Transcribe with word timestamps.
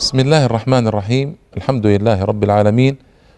بسم 0.00 0.20
الله 0.20 0.46
الرحمن 0.46 0.86
الرحيم 0.86 1.36
الحمد 1.56 1.86
لله 1.86 2.24
رب 2.24 2.44
العالمين 2.44 2.96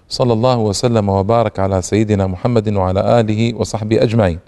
صلى 0.08 0.32
الله 0.32 0.58
وسلم 0.58 1.08
وبارك 1.08 1.58
على 1.58 1.82
سيدنا 1.82 2.26
محمد 2.26 2.74
وعلى 2.74 3.20
اله 3.20 3.54
وصحبه 3.54 4.02
اجمعين 4.02 4.38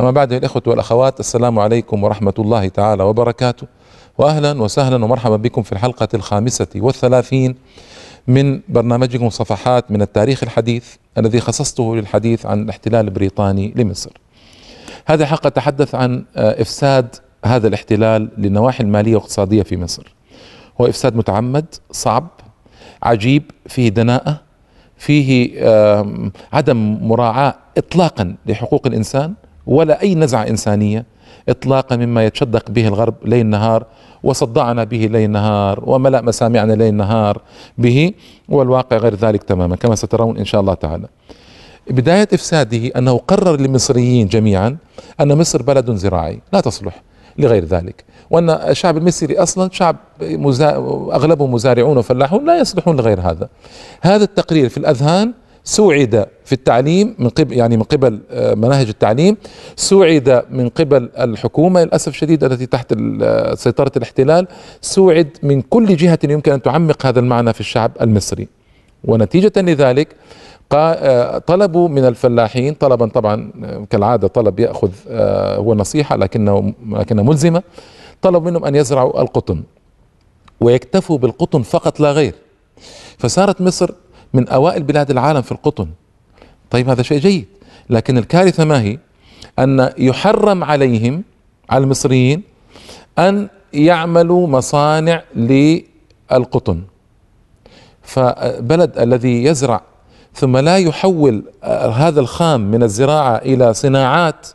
اما 0.00 0.10
بعد 0.10 0.32
الاخوه 0.32 0.62
والاخوات 0.66 1.20
السلام 1.20 1.58
عليكم 1.58 2.04
ورحمه 2.04 2.34
الله 2.38 2.68
تعالى 2.68 3.02
وبركاته 3.02 3.66
واهلا 4.18 4.62
وسهلا 4.62 5.04
ومرحبا 5.04 5.36
بكم 5.36 5.62
في 5.62 5.72
الحلقة 5.72 6.08
الخامسه 6.14 6.68
والثلاثين 6.76 7.54
من 8.26 8.60
برنامجكم 8.68 9.30
صفحات 9.30 9.90
من 9.90 10.02
التاريخ 10.02 10.42
الحديث 10.42 10.94
الذي 11.18 11.40
خصصته 11.40 11.96
للحديث 11.96 12.46
عن 12.46 12.62
الاحتلال 12.62 13.04
البريطاني 13.04 13.72
لمصر. 13.76 14.12
هذه 15.06 15.22
الحلقة 15.22 15.48
تحدث 15.48 15.94
عن 15.94 16.24
افساد 16.36 17.16
هذا 17.44 17.68
الاحتلال 17.68 18.28
للنواحي 18.38 18.84
الماليه 18.84 19.14
والاقتصاديه 19.14 19.62
في 19.62 19.76
مصر. 19.76 20.17
هو 20.80 20.86
إفساد 20.86 21.16
متعمد 21.16 21.66
صعب 21.90 22.28
عجيب 23.02 23.42
فيه 23.66 23.88
دناءة 23.88 24.40
فيه 24.96 25.60
عدم 26.52 26.98
مراعاة 27.02 27.54
اطلاقا 27.78 28.34
لحقوق 28.46 28.86
الإنسان 28.86 29.34
ولا 29.66 30.02
أي 30.02 30.14
نزعة 30.14 30.42
إنسانية 30.48 31.04
اطلاقا 31.48 31.96
مما 31.96 32.24
يتشدق 32.26 32.70
به 32.70 32.88
الغرب 32.88 33.14
ليل 33.24 33.46
نهار 33.46 33.86
وصدعنا 34.22 34.84
به 34.84 35.08
ليل 35.12 35.30
نهار 35.30 35.82
وملأ 35.86 36.20
مسامعنا 36.20 36.72
ليل 36.72 36.94
نهار 36.94 37.40
به 37.78 38.12
والواقع 38.48 38.96
غير 38.96 39.14
ذلك 39.14 39.42
تماما 39.42 39.76
كما 39.76 39.94
سترون 39.94 40.38
إن 40.38 40.44
شاء 40.44 40.60
الله 40.60 40.74
تعالى. 40.74 41.06
بداية 41.90 42.28
إفساده 42.34 42.86
أنه 42.96 43.18
قرر 43.18 43.60
للمصريين 43.60 44.26
جميعا 44.26 44.76
أن 45.20 45.38
مصر 45.38 45.62
بلد 45.62 45.90
زراعي 45.94 46.40
لا 46.52 46.60
تصلح 46.60 47.02
لغير 47.38 47.64
ذلك 47.64 48.04
وأن 48.30 48.50
الشعب 48.50 48.96
المصري 48.96 49.38
أصلا 49.38 49.70
شعب 49.72 49.96
مزا... 50.22 50.70
أغلبه 51.12 51.46
مزارعون 51.46 51.98
وفلاحون 51.98 52.46
لا 52.46 52.58
يصلحون 52.60 52.96
لغير 52.96 53.20
هذا. 53.20 53.48
هذا 54.00 54.24
التقرير 54.24 54.68
في 54.68 54.76
الأذهان 54.76 55.32
سوعد 55.64 56.26
في 56.44 56.52
التعليم 56.52 57.14
من 57.18 57.28
قبل 57.28 57.52
يعني 57.52 57.76
من 57.76 57.82
قبل 57.82 58.20
مناهج 58.56 58.88
التعليم 58.88 59.36
سوعد 59.76 60.42
من 60.50 60.68
قبل 60.68 61.10
الحكومة 61.18 61.84
للأسف 61.84 62.08
الشديد 62.08 62.44
التي 62.44 62.66
تحت 62.66 62.94
سيطرة 63.54 63.92
الاحتلال 63.96 64.46
سوعد 64.80 65.28
من 65.42 65.62
كل 65.62 65.96
جهة 65.96 66.18
يمكن 66.24 66.52
أن 66.52 66.62
تعمق 66.62 67.06
هذا 67.06 67.20
المعنى 67.20 67.52
في 67.52 67.60
الشعب 67.60 67.90
المصري 68.00 68.48
ونتيجة 69.04 69.52
لذلك 69.56 70.08
طلبوا 71.46 71.88
من 71.88 72.04
الفلاحين 72.04 72.74
طلبا 72.74 73.06
طبعا 73.06 73.50
كالعادة 73.90 74.28
طلب 74.28 74.60
يأخذ 74.60 74.90
هو 75.58 75.74
نصيحة 75.74 76.16
لكنه 76.16 76.74
لكنها 76.92 77.24
ملزمة 77.24 77.62
طلبوا 78.22 78.50
منهم 78.50 78.64
أن 78.64 78.74
يزرعوا 78.74 79.22
القطن 79.22 79.62
ويكتفوا 80.60 81.18
بالقطن 81.18 81.62
فقط 81.62 82.00
لا 82.00 82.12
غير. 82.12 82.34
فصارت 83.18 83.60
مصر 83.60 83.90
من 84.34 84.48
أوائل 84.48 84.82
بلاد 84.82 85.10
العالم 85.10 85.42
في 85.42 85.52
القطن. 85.52 85.88
طيب 86.70 86.88
هذا 86.88 87.02
شيء 87.02 87.18
جيد. 87.18 87.46
لكن 87.90 88.18
الكارثة 88.18 88.64
ما 88.64 88.82
هي؟ 88.82 88.98
أن 89.58 89.92
يحرم 89.98 90.64
عليهم 90.64 91.24
على 91.70 91.84
المصريين 91.84 92.42
أن 93.18 93.48
يعملوا 93.72 94.46
مصانع 94.46 95.22
للقطن. 95.34 96.82
فبلد 98.02 98.98
الذي 98.98 99.44
يزرع 99.44 99.82
ثم 100.34 100.56
لا 100.56 100.76
يحول 100.76 101.42
هذا 101.92 102.20
الخام 102.20 102.60
من 102.60 102.82
الزراعة 102.82 103.36
إلى 103.36 103.74
صناعات 103.74 104.46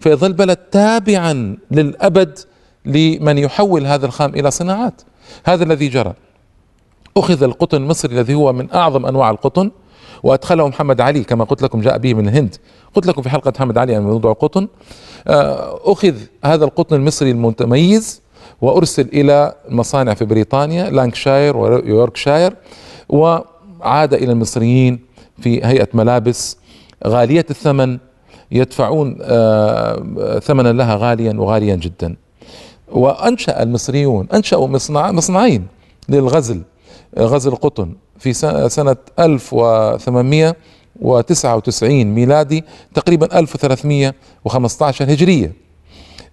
فيظل 0.00 0.32
بلد 0.32 0.56
تابعا 0.56 1.56
للأبد 1.70 2.38
لمن 2.86 3.38
يحول 3.38 3.86
هذا 3.86 4.06
الخام 4.06 4.34
إلى 4.34 4.50
صناعات. 4.50 5.02
هذا 5.44 5.64
الذي 5.64 5.88
جرى. 5.88 6.14
أخذ 7.16 7.42
القطن 7.42 7.76
المصري 7.76 8.14
الذي 8.14 8.34
هو 8.34 8.52
من 8.52 8.74
أعظم 8.74 9.06
أنواع 9.06 9.30
القطن 9.30 9.70
وأدخله 10.22 10.68
محمد 10.68 11.00
علي 11.00 11.24
كما 11.24 11.44
قلت 11.44 11.62
لكم 11.62 11.80
جاء 11.80 11.98
به 11.98 12.14
من 12.14 12.28
الهند. 12.28 12.56
قلت 12.94 13.06
لكم 13.06 13.22
في 13.22 13.30
حلقة 13.30 13.52
محمد 13.56 13.78
علي 13.78 13.94
عن 13.94 14.02
موضوع 14.02 14.32
القطن. 14.32 14.68
أخذ 15.84 16.14
هذا 16.44 16.64
القطن 16.64 16.96
المصري 16.96 17.30
المتميز 17.30 18.22
وأرسل 18.60 19.08
إلى 19.12 19.54
مصانع 19.68 20.14
في 20.14 20.24
بريطانيا 20.24 20.90
لانكشاير 20.90 21.56
ويوركشاير 21.56 22.56
وعاد 23.08 24.14
إلى 24.14 24.32
المصريين 24.32 25.00
في 25.38 25.64
هيئة 25.64 25.88
ملابس. 25.94 26.56
غالية 27.06 27.46
الثمن 27.50 27.98
يدفعون 28.50 29.14
ثمنا 30.40 30.72
لها 30.72 30.96
غاليا 30.96 31.32
وغاليا 31.32 31.76
جدا. 31.76 32.16
وأنشأ 32.92 33.62
المصريون 33.62 34.28
أنشأوا 34.34 34.68
مصنع 34.68 35.12
مصنعين 35.12 35.66
للغزل 36.08 36.62
غزل 37.18 37.52
القطن 37.52 37.94
في 38.18 38.32
سنة 38.68 38.96
1899 39.18 42.04
ميلادي 42.04 42.64
تقريبا 42.94 43.38
1315 43.38 45.04
هجرية. 45.04 45.52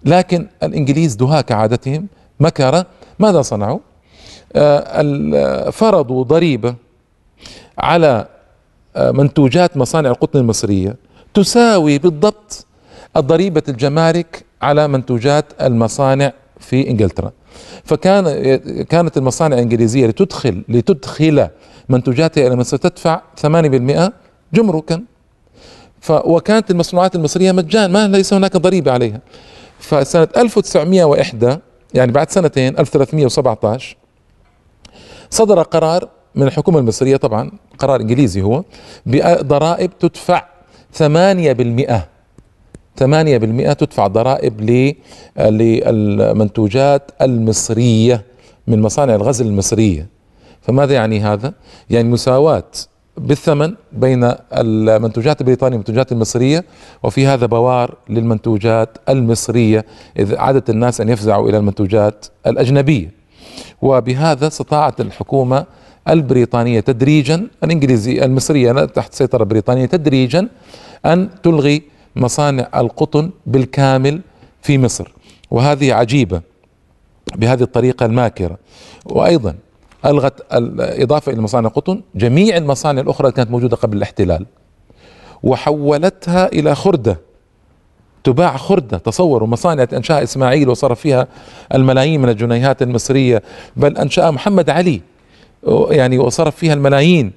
لكن 0.06 0.48
الإنجليز 0.64 1.16
دهاة 1.16 1.42
كعادتهم 1.42 2.08
مكر. 2.40 2.84
ماذا 3.20 3.42
صنعوا؟ 3.42 3.80
فرضوا 5.72 6.24
ضريبة 6.24 6.76
على 7.78 8.28
منتوجات 8.98 9.78
مصانع 9.78 10.10
القطن 10.10 10.40
المصرية 10.40 10.96
تساوي 11.34 11.98
بالضبط 11.98 12.66
ضريبة 13.18 13.64
الجمارك 13.70 14.46
على 14.62 14.88
منتوجات 14.88 15.46
المصانع 15.62 16.34
في 16.64 16.90
إنجلترا. 16.90 17.32
فكان 17.84 18.56
كانت 18.84 19.18
المصانع 19.18 19.56
الإنجليزية 19.56 20.08
لتدخل 20.08 20.64
لتدخل 20.70 21.48
منتوجاتها 21.90 22.48
إلى 22.48 22.56
مصر 22.56 22.78
تدفع 22.78 23.22
8% 23.42 24.12
جمركا. 24.54 25.04
ف 26.02 26.12
وكانت 26.12 26.72
المصنوعات 26.72 27.16
المصرية 27.16 27.52
مجان 27.52 27.92
ما 27.92 28.08
ليس 28.08 28.34
هناك 28.34 28.58
ضريبة 28.58 28.92
عليها. 28.92 29.22
فسنة 29.80 30.28
1901 30.38 31.60
يعني 31.94 32.12
بعد 32.12 32.30
سنتين 32.32 32.80
1317 32.80 33.98
صدر 35.30 35.62
قرار 35.62 36.10
من 36.36 36.44
الحكومة 36.44 36.80
المصرية 36.80 37.18
طبعا 37.18 37.52
قرار 37.80 38.02
إنجليزي 38.02 38.42
هو 38.42 38.64
بضرائب 39.06 39.98
تدفع 40.00 40.46
8% 41.00 41.04
8% 43.00 43.74
تدفع 43.74 44.08
ضرائب 44.08 44.62
للمنتوجات 45.40 47.12
المصرية 47.22 48.26
من 48.68 48.82
مصانع 48.82 49.16
الغزل 49.16 49.48
المصرية 49.48 50.08
فماذا 50.62 50.94
يعني 50.94 51.20
هذا؟ 51.20 51.54
يعني 51.90 52.10
مساواة 52.10 52.64
بالثمن 53.18 53.74
بين 53.92 54.34
المنتوجات 54.54 55.42
البريطانية 55.42 55.76
والمنتوجات 55.76 56.12
المصرية 56.12 56.66
وفي 57.04 57.28
هذا 57.28 57.46
بوار 57.46 57.96
للمنتوجات 58.10 58.98
المصرية 59.10 59.86
إذ 60.20 60.36
عادت 60.36 60.70
الناس 60.70 61.02
أن 61.02 61.10
يفزعوا 61.10 61.50
إلى 61.50 61.58
المنتوجات 61.58 62.26
الأجنبية 62.48 63.12
وبهذا 63.82 64.48
استطاعت 64.48 65.02
الحكومة 65.02 65.66
البريطانية 66.08 66.80
تدريجا 66.80 67.48
الإنجليزية 67.64 68.26
المصرية 68.26 68.86
تحت 68.86 69.14
سيطرة 69.14 69.44
بريطانية 69.44 69.86
تدريجا 69.86 70.48
أن 71.06 71.30
تلغي 71.44 71.93
مصانع 72.16 72.70
القطن 72.76 73.32
بالكامل 73.46 74.22
في 74.62 74.78
مصر. 74.78 75.12
وهذه 75.52 75.94
عجيبة 75.94 76.42
بهذه 77.36 77.64
الطريقة 77.64 78.06
الماكرة. 78.06 78.58
وأيضا 79.06 79.56
ألغت 80.06 80.54
الإضافة 80.54 81.32
إلى 81.32 81.42
مصانع 81.42 81.68
القطن 81.68 82.02
جميع 82.16 82.58
المصانع 82.58 83.02
الأخرى 83.02 83.32
كانت 83.32 83.52
موجودة 83.52 83.76
قبل 83.76 83.98
الاحتلال. 83.98 84.46
وحولتها 85.44 86.48
إلى 86.48 86.76
خردة. 86.76 87.20
تباع 88.24 88.58
خردة 88.58 88.98
تصوروا 88.98 89.48
مصانع 89.48 89.88
أنشاها 89.94 90.24
إسماعيل 90.24 90.70
وصرف 90.70 91.00
فيها 91.00 91.28
الملايين 91.74 92.22
من 92.22 92.30
الجنيهات 92.30 92.82
المصرية. 92.82 93.44
بل 93.76 93.98
أنشأ 93.98 94.32
محمد 94.32 94.70
علي 94.70 95.02
يعني 95.90 96.18
وصرف 96.18 96.56
فيها 96.56 96.74
الملايين. 96.74 97.32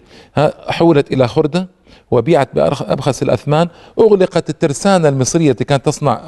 حولت 0.69 1.12
إلى 1.12 1.29
خردة. 1.29 1.69
وبيعت 2.11 2.49
بأبخس 2.55 3.23
الأثمان. 3.23 3.69
أغلقت 4.00 4.50
الترسانة 4.50 5.08
المصرية 5.08 5.50
التي 5.50 5.64
كانت 5.64 5.87
تصنع 5.87 6.20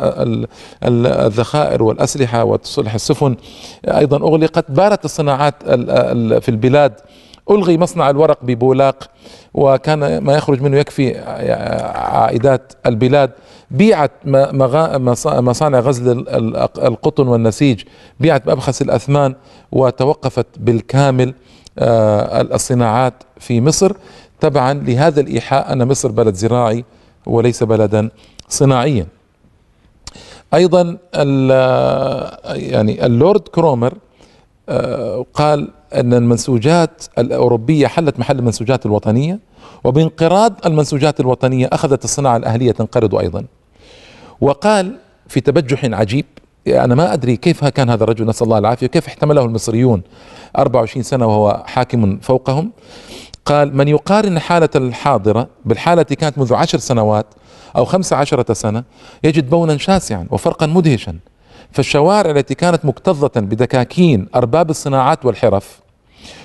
الذخائر 0.84 1.82
والأسلحة 1.82 2.44
وتصلح 2.44 2.94
السفن. 2.94 3.36
أيضا 3.84 4.16
أغلقت 4.16 4.70
بارت 4.70 5.04
الصناعات 5.04 5.54
في 6.42 6.48
البلاد. 6.48 6.92
ألغي 7.50 7.78
مصنع 7.78 8.10
الورق 8.10 8.38
ببولاق 8.42 9.10
وكان 9.54 10.18
ما 10.18 10.34
يخرج 10.34 10.62
منه 10.62 10.76
يكفي 10.76 11.18
عائدات 11.94 12.72
البلاد. 12.86 13.30
بيعت 13.70 14.12
مصانع 15.24 15.80
غزل 15.80 16.28
القطن 16.78 17.28
والنسيج. 17.28 17.82
بيعت 18.20 18.46
بأبخس 18.46 18.82
الأثمان 18.82 19.34
وتوقفت 19.72 20.46
بالكامل 20.56 21.34
الصناعات 21.78 23.14
في 23.40 23.60
مصر. 23.60 23.92
تبعا 24.40 24.74
لهذا 24.74 25.20
الإيحاء 25.20 25.72
أن 25.72 25.88
مصر 25.88 26.10
بلد 26.10 26.34
زراعي 26.34 26.84
وليس 27.26 27.62
بلدا 27.62 28.10
صناعيا. 28.48 29.06
أيضا 30.54 30.96
يعني 32.54 33.06
اللورد 33.06 33.40
كرومر 33.40 33.94
آه، 34.68 35.24
قال 35.34 35.68
أن 35.94 36.14
المنسوجات 36.14 37.04
الأوروبية 37.18 37.86
حلت 37.86 38.18
محل 38.18 38.38
المنسوجات 38.38 38.86
الوطنية 38.86 39.38
وبانقراض 39.84 40.52
المنسوجات 40.66 41.20
الوطنية 41.20 41.68
أخذت 41.72 42.04
الصناعة 42.04 42.36
الأهلية 42.36 42.72
تنقرض 42.72 43.14
أيضا 43.14 43.44
وقال 44.40 44.96
في 45.28 45.40
تبجح 45.40 45.84
عجيب 45.84 46.24
أنا 46.66 46.94
ما 46.94 47.12
أدري 47.12 47.36
كيف 47.36 47.64
كان 47.64 47.90
هذا 47.90 48.04
الرجل 48.04 48.26
نسأل 48.26 48.44
الله 48.46 48.58
العافية 48.58 48.86
كيف 48.86 49.06
احتمله 49.06 49.44
المصريون 49.44 50.02
24 50.58 51.02
سنة 51.02 51.26
وهو 51.26 51.62
حاكم 51.66 52.18
فوقهم 52.18 52.72
قال 53.48 53.76
من 53.76 53.88
يقارن 53.88 54.36
الحالة 54.36 54.68
الحاضرة 54.76 55.48
بالحالة 55.64 56.00
التي 56.00 56.14
كانت 56.14 56.38
منذ 56.38 56.54
عشر 56.54 56.78
سنوات 56.78 57.26
أو 57.76 57.84
خمس 57.84 58.12
عشرة 58.12 58.52
سنة 58.52 58.84
يجد 59.24 59.50
بونا 59.50 59.78
شاسعا 59.78 60.26
وفرقا 60.30 60.66
مدهشا. 60.66 61.18
فالشوارع 61.72 62.30
التي 62.30 62.54
كانت 62.54 62.84
مكتظة 62.84 63.30
بدكاكين 63.36 64.26
أرباب 64.34 64.70
الصناعات 64.70 65.24
والحرف 65.24 65.80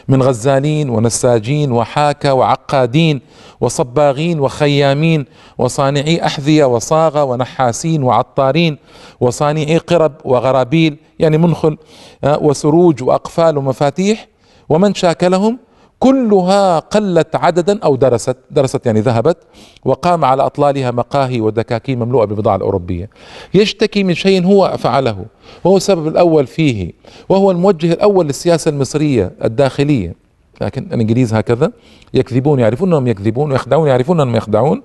من 0.07 0.23
غزالين 0.23 0.89
ونساجين 0.89 1.71
وحاكة 1.71 2.33
وعقادين 2.33 3.21
وصباغين 3.61 4.39
وخيامين 4.39 5.25
وصانعي 5.57 6.25
أحذية 6.25 6.65
وصاغة 6.65 7.23
ونحاسين 7.23 8.03
وعطارين 8.03 8.77
وصانعي 9.19 9.77
قرب 9.77 10.13
وغرابيل 10.25 10.97
يعني 11.19 11.37
منخل 11.37 11.77
آه، 12.23 12.39
وسروج 12.41 13.03
وأقفال 13.03 13.57
ومفاتيح 13.57 14.27
ومن 14.69 14.93
شاكلهم 14.93 15.59
كلها 16.03 16.79
قلت 16.79 17.35
عددا 17.35 17.79
أو 17.83 17.95
درست 17.95 18.37
درست 18.51 18.85
يعني 18.85 18.99
ذهبت 18.99 19.37
وقام 19.85 20.25
على 20.25 20.45
أطلالها 20.45 20.91
مقاهي 20.91 21.41
ودكاكين 21.41 21.99
مملوءة 21.99 22.25
بالبضاعه 22.25 22.55
الاوروبيه 22.55 23.09
يشتكي 23.53 24.03
من 24.03 24.13
شيء 24.13 24.45
هو 24.45 24.77
فعله 24.77 25.25
وهو 25.63 25.77
السبب 25.77 26.07
الأول 26.07 26.47
فيه 26.47 26.91
وهو 27.29 27.51
الموجه 27.51 27.93
الأول 27.93 28.25
للسياسة 28.25 28.69
المصرية 28.69 29.31
الداخلية. 29.43 30.15
لكن 30.61 30.87
الإنجليز 30.93 31.33
هكذا 31.33 31.71
يكذبون 32.13 32.59
يعرفون 32.59 32.87
أنهم 32.87 33.07
يكذبون 33.07 33.51
ويخدعون 33.51 33.87
يعرفون 33.87 34.19
أنهم 34.19 34.35
يخدعون. 34.35 34.81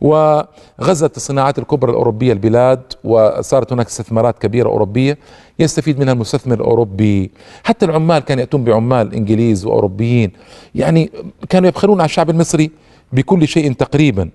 وغزت 0.00 1.16
الصناعات 1.16 1.58
الكبرى 1.58 1.90
الأوروبية 1.90 2.32
البلاد 2.32 2.82
وصارت 3.04 3.72
هناك 3.72 3.86
استثمارات 3.86 4.38
كبيرة 4.38 4.68
أوروبية 4.68 5.18
يستفيد 5.58 5.98
منها 5.98 6.12
المستثمر 6.12 6.54
الأوروبي. 6.54 7.30
حتى 7.64 7.84
العمال 7.86 8.18
كانوا 8.18 8.40
يأتون 8.40 8.64
بعمال 8.64 9.14
إنجليز 9.14 9.64
وأوروبيين. 9.64 10.32
يعني 10.74 11.10
كانوا 11.48 11.68
يبخلون 11.68 12.00
على 12.00 12.06
الشعب 12.06 12.30
المصري 12.30 12.70
بكل 13.12 13.48
شيء 13.48 13.72
تقريبا. 13.72 14.30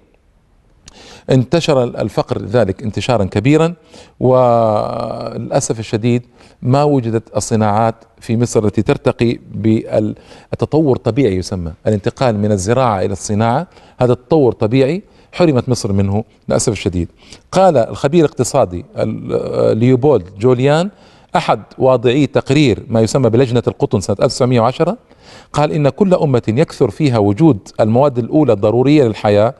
انتشر 1.29 1.83
الفقر 1.83 2.41
ذلك 2.41 2.83
انتشارا 2.83 3.23
كبيرا 3.23 3.73
وللأسف 4.19 5.79
الشديد 5.79 6.21
ما 6.61 6.83
وجدت 6.83 7.37
الصناعات 7.37 7.95
في 8.21 8.37
مصر 8.37 8.65
التي 8.65 8.81
ترتقي 8.81 9.39
بالتطور 9.51 10.95
الطبيعي 10.95 11.35
يسمى 11.35 11.73
الانتقال 11.87 12.37
من 12.37 12.51
الزراعة 12.51 12.99
إلى 12.99 13.13
الصناعة. 13.13 13.67
هذا 13.97 14.13
التطور 14.13 14.51
طبيعي 14.51 15.03
حرمت 15.35 15.69
مصر 15.69 15.93
منه 15.93 16.23
للأسف 16.49 16.71
الشديد. 16.71 17.07
قال 17.51 17.77
الخبير 17.77 18.25
الاقتصادي 18.25 18.85
ليوبولد 19.73 20.23
جوليان 20.39 20.89
أحد 21.35 21.63
واضعي 21.77 22.27
تقرير 22.27 22.83
ما 22.87 23.01
يسمى 23.01 23.29
بلجنة 23.29 23.63
القطن 23.67 23.99
سنة 23.99 24.17
1910 24.21 24.97
قال 25.53 25.71
إن 25.71 25.89
كل 25.89 26.13
أمة 26.13 26.41
يكثر 26.47 26.89
فيها 26.89 27.17
وجود 27.17 27.57
المواد 27.79 28.17
الأولى 28.17 28.53
الضرورية 28.53 29.03
للحياة 29.03 29.53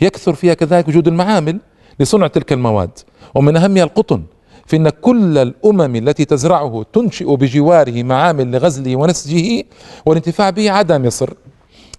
يكثر 0.00 0.34
فيها 0.34 0.54
كذلك 0.54 0.88
وجود 0.88 1.08
المعامل 1.08 1.58
لصنع 2.00 2.26
تلك 2.26 2.52
المواد. 2.52 2.90
ومن 3.34 3.56
أهمها 3.56 3.84
القطن 3.84 4.22
فإن 4.66 4.88
كل 4.88 5.38
الأمم 5.38 5.96
التي 5.96 6.24
تزرعه 6.24 6.84
تنشئ 6.92 7.36
بجواره 7.36 8.02
معامل 8.02 8.52
لغزله 8.52 8.96
ونسجه 8.96 9.64
والانتفاع 10.06 10.50
به 10.50 10.70
عدا 10.70 10.98
مصر 10.98 11.30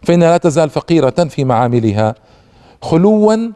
فإنها 0.04 0.31
لا 0.31 0.38
تزال 0.38 0.69
فقيرة 0.69 1.10
في 1.10 1.44
معاملها. 1.44 2.16
خلوا 2.81 3.51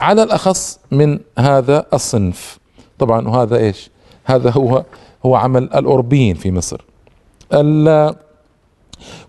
على 0.00 0.22
الأخص 0.22 0.78
من 0.90 1.18
هذا 1.38 1.86
الصنف. 1.94 2.58
طبعا 2.98 3.28
وهذا 3.28 3.56
إيش؟ 3.56 3.90
هذا 4.24 4.50
هو 4.50 4.84
هو 5.26 5.34
عمل 5.34 5.62
الاوروبيين 5.62 6.34
في 6.34 6.50
مصر. 6.52 6.80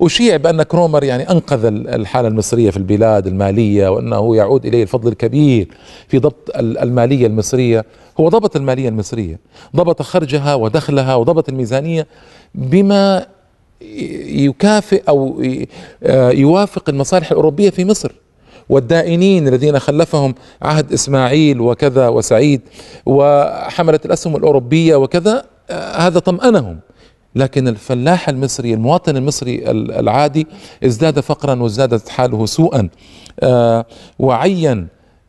أشيع 0.02 0.38
بأن 0.38 0.64
كرومر 0.64 1.04
يعني 1.04 1.32
أنقذ 1.32 1.66
الحالة 1.66 2.28
المصرية 2.28 2.70
في 2.72 2.78
البلاد 2.78 3.28
المالية 3.28 3.90
وأنه 3.90 4.36
يعود 4.36 4.66
إليه 4.66 4.84
الفضل 4.84 5.12
الكبير 5.12 5.68
في 6.08 6.20
ضبط 6.20 6.52
المالية 6.58 7.28
المصرية. 7.28 7.86
هو 8.20 8.30
ضبط 8.30 8.56
المالية 8.56 8.90
المصرية 8.90 9.40
ضبط 9.76 10.02
خرجها 10.02 10.56
ودخلها 10.56 11.16
وضبط 11.16 11.50
الميزانية 11.50 12.08
بما 12.56 13.26
يكافئ 14.26 15.04
أو 15.10 15.44
يوافق 16.32 16.90
المصالح 16.90 17.32
الأوروبية 17.32 17.70
في 17.70 17.86
مصر. 17.86 18.12
والدائنين 18.70 19.48
الذين 19.48 19.80
خلفهم 19.80 20.36
عهد 20.62 20.94
إسماعيل 20.94 21.62
وكذا 21.62 22.08
وسعيد 22.08 22.62
وحمله 23.06 24.00
الأسهم 24.06 24.36
الأوروبية 24.36 24.96
وكذا 24.96 25.44
آه، 25.70 25.98
هذا 25.98 26.20
طمأنهم. 26.20 26.80
لكن 27.36 27.68
الفلاح 27.68 28.30
المصري 28.30 28.74
المواطن 28.74 29.18
المصري 29.18 29.72
العادي 29.72 30.48
ازداد 30.86 31.20
فقرا 31.20 31.62
وازدادت 31.62 32.10
حاله 32.10 32.46
سوءا 32.46 32.90
آه، 33.40 33.86
وعين 34.20 34.88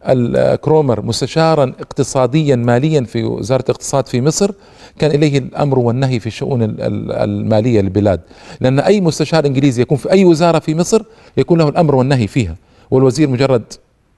الكرومر 0.09 1.03
مستشارا 1.03 1.73
اقتصاديا 1.81 2.57
ماليا 2.57 3.01
في 3.05 3.25
وزارة 3.25 3.63
الاقتصاد 3.63 4.07
في 4.07 4.21
مصر 4.21 4.51
كان 4.99 5.11
إليه 5.11 5.39
الأمر 5.39 5.79
والنهي 5.79 6.21
في 6.21 6.27
الشؤون 6.27 6.63
المالية 6.63 7.81
للبلاد. 7.81 8.21
لأن 8.61 8.81
أي 8.81 9.01
مستشار 9.01 9.47
إنجليزي 9.47 9.83
يكون 9.83 9.99
في 9.99 10.11
أي 10.13 10.25
وزارة 10.25 10.59
في 10.59 10.75
مصر 10.75 11.03
يكون 11.37 11.59
له 11.59 11.69
الأمر 11.69 11.95
والنهي 11.95 12.27
فيها. 12.27 12.57
والوزير 12.93 13.29
مجرد 13.29 13.65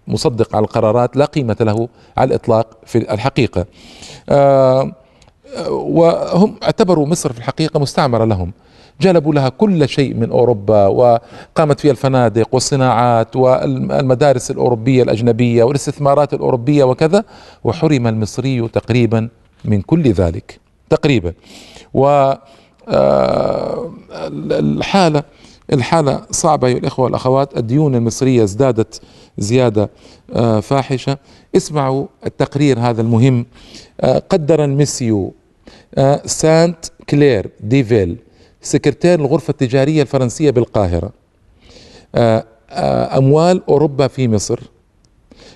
مصدق 0.08 0.56
على 0.56 0.64
القرارات 0.64 1.16
لا 1.16 1.24
قيمة 1.24 1.56
له 1.60 1.88
على 2.16 2.28
الإطلاق 2.28 2.66
في 2.86 2.98
الحقيقة. 2.98 3.66
آه، 4.28 4.92
وهم 5.70 6.54
اعتبروا 6.62 7.06
مصر 7.06 7.32
في 7.32 7.38
الحقيقة 7.38 7.80
مستعمرة 7.80 8.24
لهم. 8.24 8.52
جلبوا 9.00 9.34
لها 9.34 9.48
كل 9.48 9.88
شيء 9.88 10.14
من 10.14 10.30
أوروبا 10.30 10.86
وقامت 10.86 11.80
فيها 11.80 11.90
الفنادق 11.90 12.48
والصناعات 12.52 13.36
والمدارس 13.36 14.50
الأوروبية 14.50 15.02
الأجنبية 15.02 15.64
والاستثمارات 15.64 16.34
الأوروبية 16.34 16.84
وكذا 16.84 17.24
وحرم 17.64 18.06
المصري 18.06 18.68
تقريبا 18.68 19.28
من 19.64 19.82
كل 19.82 20.12
ذلك 20.12 20.60
تقريبا. 20.90 21.32
و 21.94 22.32
آه، 22.88 23.90
الحالة 25.72 26.26
صعبة 26.30 26.68
أيها 26.68 26.78
الإخوة 26.78 27.04
والأخوات. 27.04 27.56
الديون 27.56 27.94
المصرية 27.94 28.44
ازدادت 28.44 29.00
زيادة 29.38 29.90
آه، 30.32 30.60
فاحشة. 30.60 31.18
اسمعوا 31.56 32.06
التقرير 32.26 32.80
هذا 32.80 33.02
المهم. 33.02 33.46
آه، 34.00 34.18
قدر 34.18 34.64
الميسيو 34.64 35.34
آه، 35.94 36.22
سانت 36.26 36.84
كلير 37.10 37.50
ديفيل 37.60 38.16
سكرتير 38.62 39.20
الغرفة 39.20 39.50
التجارية 39.50 40.02
الفرنسية 40.02 40.50
بالقاهرة. 40.50 41.10
أموال 43.16 43.62
أوروبا 43.68 44.06
في 44.06 44.28
مصر 44.28 44.60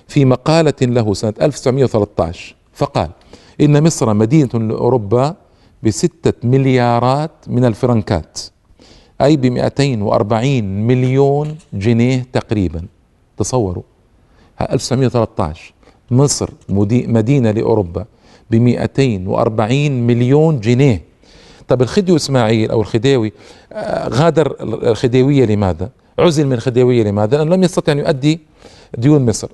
في 0.07 0.25
مقالة 0.25 0.73
له 0.81 1.13
سنة 1.13 1.33
1913 1.41 2.55
فقال 2.73 3.09
إن 3.61 3.83
مصر 3.83 4.13
مدينة 4.13 4.49
لأوروبا 4.53 5.35
بستة 5.83 6.33
مليارات 6.47 7.31
من 7.47 7.65
الفرنكات. 7.65 8.39
أي 9.21 9.37
ب 9.37 9.45
240 9.45 10.63
مليون 10.63 11.57
جنيه 11.73 12.25
تقريبا 12.33 12.85
تصوروا 13.37 13.83
1913 14.61 15.73
مصر 16.11 16.49
مدينة 16.69 17.51
لأوروبا 17.51 18.05
ب 18.51 18.55
240 18.55 19.91
مليون 19.91 20.59
جنيه 20.59 21.01
طب 21.67 21.81
الخديوي 21.81 22.17
إسماعيل 22.17 22.71
أو 22.71 22.81
الخديوي 22.81 23.33
آه، 23.73 24.07
غادر 24.07 24.55
الخديوية 24.61 25.45
لماذا؟ 25.45 25.89
عزل 26.19 26.45
من 26.45 26.53
الخديوية 26.53 27.03
لماذا؟ 27.03 27.37
لأنه 27.37 27.55
لم 27.55 27.63
يستطع 27.63 27.91
أن 27.91 27.99
يؤدي 27.99 28.39
ديون 28.97 29.25
مصر. 29.25 29.49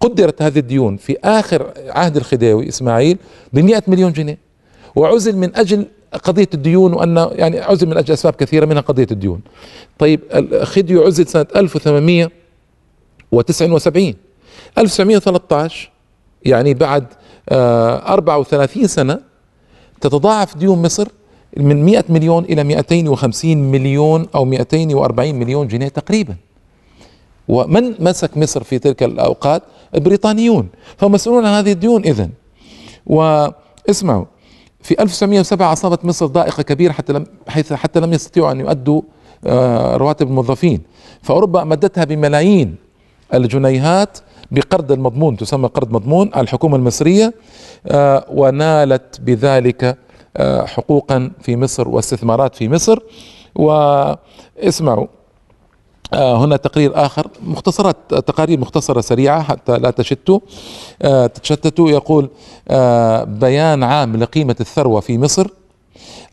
قدرت 0.00 0.42
هذه 0.42 0.58
الديون 0.58 0.96
في 0.96 1.16
آخر 1.24 1.72
عهد 1.88 2.16
الخديوي 2.16 2.68
إسماعيل 2.68 3.18
ب 3.52 3.58
100 3.58 3.82
مليون 3.86 4.12
جنيه 4.12 4.38
وعزل 4.96 5.36
من 5.36 5.56
أجل 5.56 5.86
قضية 6.24 6.48
الديون 6.54 6.92
وأن 6.92 7.28
يعني 7.32 7.60
عزل 7.60 7.86
من 7.86 7.96
أجل 7.96 8.12
أسباب 8.12 8.34
كثيرة 8.34 8.66
منها 8.66 8.80
قضية 8.80 9.06
الديون. 9.10 9.40
طيب 9.98 10.20
الخديو 10.34 11.06
عزل 11.06 11.26
سنة 11.26 11.46
1879 11.56 14.14
1913 14.78 15.90
يعني 16.44 16.74
بعد 16.74 17.06
34 17.50 18.82
آه، 18.82 18.86
سنة 18.86 19.20
تتضاعف 20.00 20.56
ديون 20.56 20.82
مصر 20.82 21.08
من 21.56 21.84
100 21.84 22.04
مليون 22.08 22.44
إلى 22.44 22.64
250 22.64 23.56
مليون 23.56 24.26
أو 24.34 24.44
240 24.44 25.34
مليون 25.34 25.68
جنيه 25.68 25.88
تقريبا. 25.88 26.36
ومن 27.48 28.04
مسك 28.04 28.36
مصر 28.36 28.62
في 28.62 28.78
تلك 28.78 29.02
الأوقات؟ 29.02 29.62
البريطانيون. 29.94 30.68
هم 31.02 31.12
مسؤولون 31.12 31.46
عن 31.46 31.52
هذه 31.52 31.72
الديون 31.72 32.04
إذن. 32.04 32.30
واسمعوا 33.06 34.24
في 34.80 35.02
1907 35.02 35.72
أصابت 35.72 36.04
مصر 36.04 36.26
ضائقة 36.26 36.62
كبيرة 36.62 36.92
حتى 36.92 37.12
لم 37.12 37.26
حيث 37.48 37.72
حتى 37.72 38.00
لم 38.00 38.12
يستطيعوا 38.12 38.52
أن 38.52 38.60
يؤدوا 38.60 39.02
آه، 39.46 39.96
رواتب 39.96 40.26
الموظفين. 40.28 40.82
فأوروبا 41.22 41.62
أمدتها 41.62 42.04
بملايين 42.04 42.76
الجنيهات 43.34 44.18
بقرض 44.50 44.92
المضمون 44.92 45.36
تسمى 45.36 45.68
قرض 45.68 45.92
مضمون 45.92 46.30
الحكومة 46.36 46.76
المصرية 46.76 47.34
آه، 47.86 48.24
ونالت 48.30 49.20
بذلك 49.20 49.98
آه، 50.36 50.64
حقوقا 50.64 51.30
في 51.40 51.56
مصر 51.56 51.88
واستثمارات 51.88 52.54
في 52.54 52.68
مصر. 52.68 52.98
واسمعوا 53.54 55.06
هنا 56.14 56.56
تقرير 56.56 57.06
آخر. 57.06 57.26
مختصرات 57.42 57.96
تقارير 58.10 58.60
مختصرة 58.60 59.00
سريعة 59.00 59.42
حتى 59.42 59.78
لا 59.78 59.90
تشتوا. 59.90 60.40
تتشتتوا. 61.26 61.90
يقول 61.90 62.30
بيان 63.40 63.82
عام 63.82 64.16
لقيمة 64.16 64.56
الثروة 64.60 65.00
في 65.00 65.18
مصر. 65.18 65.46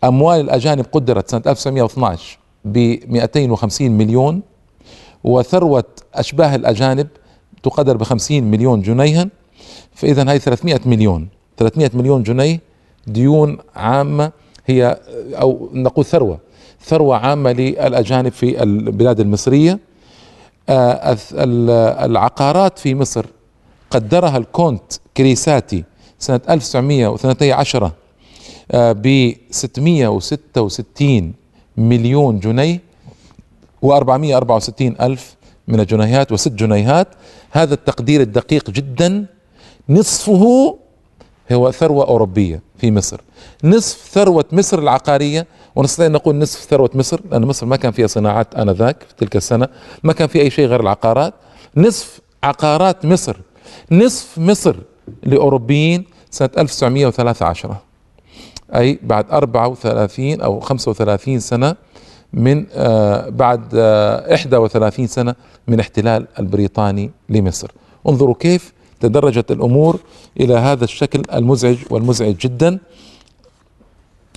أموال 0.03 0.39
الأجانب 0.39 0.85
قدرت 0.91 1.29
سنة 1.29 1.41
1912 1.47 2.37
ب 2.65 2.97
250 3.07 3.91
مليون 3.91 4.41
وثروة 5.23 5.83
أشباه 6.13 6.55
الأجانب 6.55 7.07
تقدر 7.63 7.97
ب 7.97 8.03
50 8.03 8.43
مليون 8.43 8.81
جنيها. 8.81 9.27
فإذا 9.93 10.29
هاي 10.29 10.39
300 10.39 10.79
مليون. 10.85 11.27
300 11.57 11.91
مليون 11.93 12.23
جنيه 12.23 12.59
ديون 13.07 13.57
عامة 13.75 14.31
هي 14.65 14.99
أو 15.33 15.69
نقول 15.73 16.05
ثروة. 16.05 16.39
ثروة 16.85 17.17
عامة 17.17 17.51
للأجانب 17.51 18.31
في 18.31 18.63
البلاد 18.63 19.19
المصرية. 19.19 19.79
آه، 20.69 21.17
العقارات 22.05 22.79
في 22.79 22.95
مصر 22.95 23.25
قدرها 23.89 24.37
الكونت 24.37 24.93
كريساتي 25.17 25.83
سنة 26.19 26.41
1912 26.49 27.91
ب 28.73 29.33
666 29.51 31.33
مليون 31.77 32.39
جنيه 32.39 32.81
و464 33.85 35.01
ألف 35.01 35.35
من 35.67 35.79
الجنيهات 35.79 36.31
وست 36.31 36.51
جنيهات. 36.51 37.07
هذا 37.51 37.73
التقدير 37.73 38.21
الدقيق 38.21 38.69
جدا. 38.69 39.25
نصفه 39.89 40.75
هو 41.51 41.71
ثروة 41.71 42.07
أوروبية 42.07 42.61
في 42.77 42.91
مصر. 42.91 43.21
نصف 43.63 44.09
ثروة 44.11 44.45
مصر 44.51 44.79
العقارية 44.79 45.47
ونستطيع 45.75 46.05
أن 46.05 46.11
نقول 46.11 46.35
نصف 46.35 46.59
ثروة 46.59 46.89
مصر 46.93 47.19
لأن 47.31 47.45
مصر 47.45 47.65
ما 47.65 47.75
كان 47.75 47.91
فيها 47.91 48.07
صناعات 48.07 48.55
آنذاك 48.55 49.03
في 49.07 49.15
تلك 49.17 49.35
السنة 49.35 49.67
ما 50.03 50.13
كان 50.13 50.27
في 50.27 50.41
أي 50.41 50.49
شيء 50.49 50.65
غير 50.65 50.79
العقارات. 50.79 51.33
نصف 51.77 52.19
عقارات 52.43 53.05
مصر 53.05 53.37
نصف 53.91 54.37
مصر 54.37 54.75
لأوروبيين 55.23 56.05
سنة 56.31 56.49
1913 56.57 57.75
أي 58.75 58.99
بعد 59.03 59.31
34 59.31 60.41
أو 60.41 60.59
35 60.59 61.39
سنة 61.39 61.75
من 62.33 62.65
آه، 62.73 63.29
بعد 63.29 63.73
31 63.73 65.05
آه، 65.05 65.07
سنة 65.07 65.35
من 65.67 65.79
احتلال 65.79 66.27
البريطاني 66.39 67.11
لمصر. 67.29 67.71
انظروا 68.09 68.35
كيف 68.39 68.73
تدرجت 68.99 69.51
الأمور 69.51 69.99
إلى 70.39 70.53
هذا 70.53 70.83
الشكل 70.83 71.21
المزعج 71.33 71.77
والمزعج 71.89 72.35
جدا. 72.37 72.79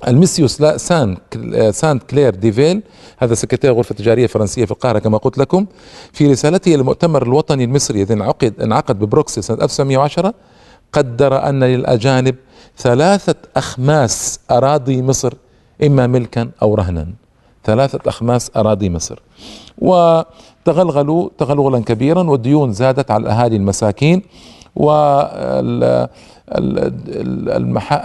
المسيوس 0.09 0.61
لا 0.61 0.77
سان 0.77 1.17
سانت 1.71 2.03
كلير 2.03 2.35
ديفيل 2.35 2.83
هذا 3.19 3.35
سكرتير 3.35 3.73
غرفة 3.73 3.95
تجارية 3.95 4.27
فرنسية 4.27 4.65
في 4.65 4.71
القاهرة 4.71 4.99
كما 4.99 5.19
قلت 5.19 5.39
لكم 5.39 5.67
في 6.13 6.27
رسالته 6.33 6.71
للمؤتمر 6.71 7.23
الوطني 7.23 7.65
المصري 7.65 8.03
الذي 8.03 8.15
انعقد 8.15 8.61
انعقد 8.61 8.99
ببروكسل 8.99 9.45
سنة 9.45 9.59
1910 9.63 10.35
قدر 10.93 11.49
أن 11.49 11.65
للأجانب 11.65 12.35
ثلاثة 12.79 13.35
أخماس 13.57 14.41
أراضي 14.51 15.03
مصر 15.03 15.33
إما 15.83 16.07
ملكا 16.07 16.51
أو 16.63 16.75
رهنا. 16.75 17.07
ثلاثة 17.65 17.99
أخماس 18.07 18.51
أراضي 18.57 18.91
مصر. 18.91 19.23
وتغلغلوا 19.79 21.29
تغلغلا 21.39 21.79
كبيرا 21.79 22.23
والديون 22.23 22.73
زادت 22.73 23.11
على 23.11 23.23
الأهالي 23.23 23.57
المساكين 23.57 24.23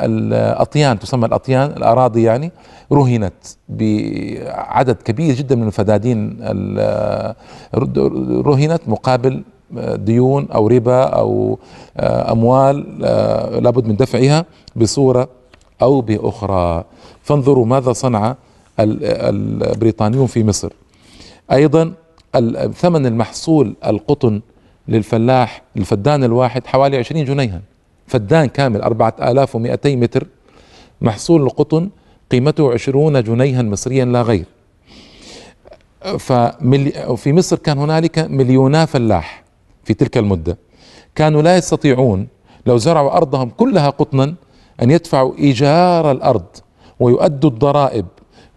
الأطيان 0.03 1.00
تسمى 1.00 1.25
الأطيان 1.25 1.69
الأراضي 1.77 2.24
يعني 2.24 2.51
رهنت 2.91 3.33
بعدد 3.69 4.95
كبير 4.95 5.36
جدا 5.36 5.55
من 5.55 5.67
الفدادين 5.67 6.38
رهنت 8.45 8.81
مقابل 8.88 9.43
ديون 9.95 10.48
أو 10.51 10.67
ربا 10.67 11.03
أو 11.03 11.60
أموال 12.00 13.00
لابد 13.63 13.88
من 13.88 13.95
دفعها 13.95 14.45
بصورة 14.75 15.27
أو 15.81 16.01
بأخرى. 16.01 16.83
فانظروا 17.22 17.65
ماذا 17.65 17.93
صنع 17.93 18.36
البريطانيون 18.79 20.27
في 20.27 20.43
مصر. 20.43 20.71
أيضا 21.51 21.93
ثمن 22.75 23.05
المحصول 23.05 23.75
القطن 23.85 24.41
للفلاح 24.87 25.61
الفدان 25.77 26.23
الواحد 26.23 26.67
حوالي 26.67 26.97
20 26.97 27.25
جنيها. 27.25 27.61
فدان 28.07 28.45
كامل 28.45 28.81
4200 28.81 29.95
متر. 29.95 30.27
محصول 31.01 31.41
القطن 31.43 31.89
قيمته 32.31 32.73
20 32.73 33.23
جنيها 33.23 33.61
مصريا 33.61 34.05
لا 34.05 34.21
غير. 34.21 34.45
ففي 36.19 37.33
مصر 37.33 37.57
كان 37.57 37.77
هنالك 37.77 38.19
مليونا 38.19 38.85
فلاح 38.85 39.43
في 39.83 39.93
تلك 39.93 40.17
المدة. 40.17 40.57
كانوا 41.15 41.41
لا 41.41 41.57
يستطيعون 41.57 42.27
لو 42.65 42.77
زرعوا 42.77 43.17
أرضهم 43.17 43.49
كلها 43.49 43.89
قطنا 43.89 44.35
أن 44.81 44.91
يدفعوا 44.91 45.37
إيجار 45.37 46.11
الأرض 46.11 46.45
ويؤدوا 46.99 47.49
الضرائب 47.49 48.05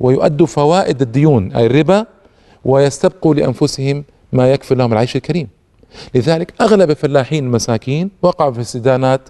ويؤدوا 0.01 0.47
فوائد 0.47 1.03
الديون 1.03 1.53
أي 1.53 1.67
الربا 1.67 2.07
ويستبقوا 2.65 3.35
لأنفسهم 3.35 4.05
ما 4.33 4.53
يكفي 4.53 4.75
لهم 4.75 4.93
العيش 4.93 5.17
الكريم. 5.17 5.49
لذلك 6.15 6.55
أغلب 6.61 6.91
الفلاحين 6.91 7.45
المساكين 7.45 8.11
وقعوا 8.23 8.53
في 8.53 8.59
السدانات 8.59 9.21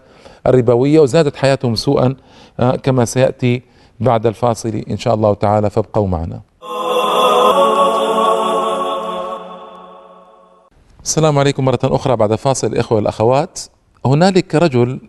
الربوية 0.46 1.00
وزادت 1.00 1.37
حياتهم 1.37 1.75
سوءا 1.75 2.16
آه، 2.61 2.76
كما 2.76 3.04
سيأتي 3.04 3.62
بعد 4.00 4.26
الفاصل 4.26 4.82
إن 4.90 4.96
شاء 4.96 5.14
الله 5.14 5.35
تعالى 5.35 5.70
فابقوا 5.70 6.06
معنا. 6.08 6.40
السلام 11.04 11.38
عليكم 11.38 11.64
مرة 11.64 11.78
أخرى 11.85 12.16
بعد 12.16 12.35
فاصل 12.35 12.66
الإخوة 12.66 12.96
والأخوات 12.96 13.58
هنالك 14.06 14.54
رجل 14.54 15.00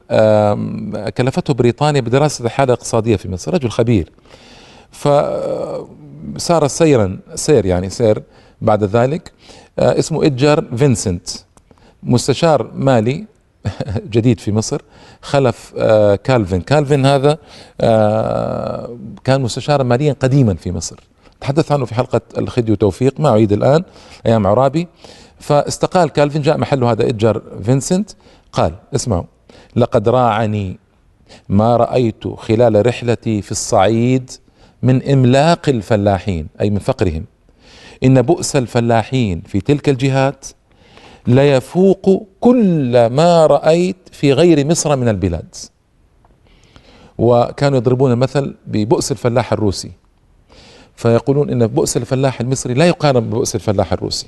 كلفته 1.18 1.54
بريطانيا 1.54 2.02
بدراسة 2.02 2.46
الحالة 2.46 2.74
الاقتصادية 2.74 3.16
في 3.16 3.30
مصر 3.30 3.54
رجل 3.54 3.70
خبير. 3.70 4.12
فصار 4.98 6.68
سيرا 6.68 7.20
سير 7.36 7.66
يعني 7.66 7.90
سير 7.90 8.24
بعد 8.62 8.84
ذلك. 8.84 9.32
آه، 9.80 10.00
اسمه 10.00 10.26
إدجار 10.26 10.66
فينسنت. 10.76 11.30
مستشار 12.04 12.72
مالي 12.74 13.26
جديد 14.14 14.40
في 14.40 14.52
مصر. 14.52 14.82
خلف 15.22 15.74
آه، 15.78 16.16
كالفن 16.16 16.62
كالفن 16.62 17.06
هذا 17.06 17.38
آه، 17.82 18.98
كان 19.24 19.42
مستشارا 19.42 19.84
ماليا 19.84 20.16
قديما 20.20 20.54
في 20.56 20.72
مصر. 20.72 21.00
تحدث 21.42 21.72
عنه 21.72 21.86
في 21.86 21.96
حلقة 21.96 22.22
الخدي 22.38 22.72
وتوفيق 22.72 23.20
ما 23.20 23.30
أعيد 23.30 23.52
الآن 23.52 23.84
أيام 24.26 24.48
عرابي. 24.48 24.88
فاستقال 25.40 26.10
كالفن 26.10 26.42
جاء 26.42 26.58
محله 26.58 26.92
هذا 26.92 27.10
إدجار 27.10 27.42
فينسنت. 27.64 28.12
قال 28.52 28.74
اسمعوا 28.96 29.24
لقد 29.76 30.10
راعني 30.10 30.80
ما 31.50 31.78
رأيت 31.78 32.28
خلال 32.28 32.86
رحلتي 32.88 33.42
في 33.42 33.52
الصعيد 33.52 34.32
من 34.84 35.10
إملاق 35.10 35.70
الفلاحين 35.70 36.48
أي 36.62 36.70
من 36.70 36.80
فقرهم. 36.80 37.26
إن 38.04 38.22
بؤس 38.22 38.56
الفلاحين 38.56 39.42
في 39.42 39.62
تلك 39.62 39.90
الجهات 39.90 40.46
لا 41.28 41.56
يفوق 41.56 42.28
كل 42.40 43.08
ما 43.08 43.46
رأيت 43.46 43.98
في 44.12 44.34
غير 44.34 44.68
مصر 44.68 44.96
من 44.96 45.08
البلاد. 45.08 45.56
وكانوا 47.18 47.78
يضربون 47.78 48.12
المثل 48.12 48.56
ببؤس 48.68 49.12
الفلاح 49.12 49.54
الروسي. 49.54 49.92
فيقولون 50.96 51.50
إن 51.50 51.68
بؤس 51.68 51.98
الفلاح 51.98 52.42
المصري 52.42 52.74
لا 52.74 52.86
يقارن 52.86 53.20
ببؤس 53.20 53.56
الفلاح 53.56 53.94
الروسي. 53.94 54.28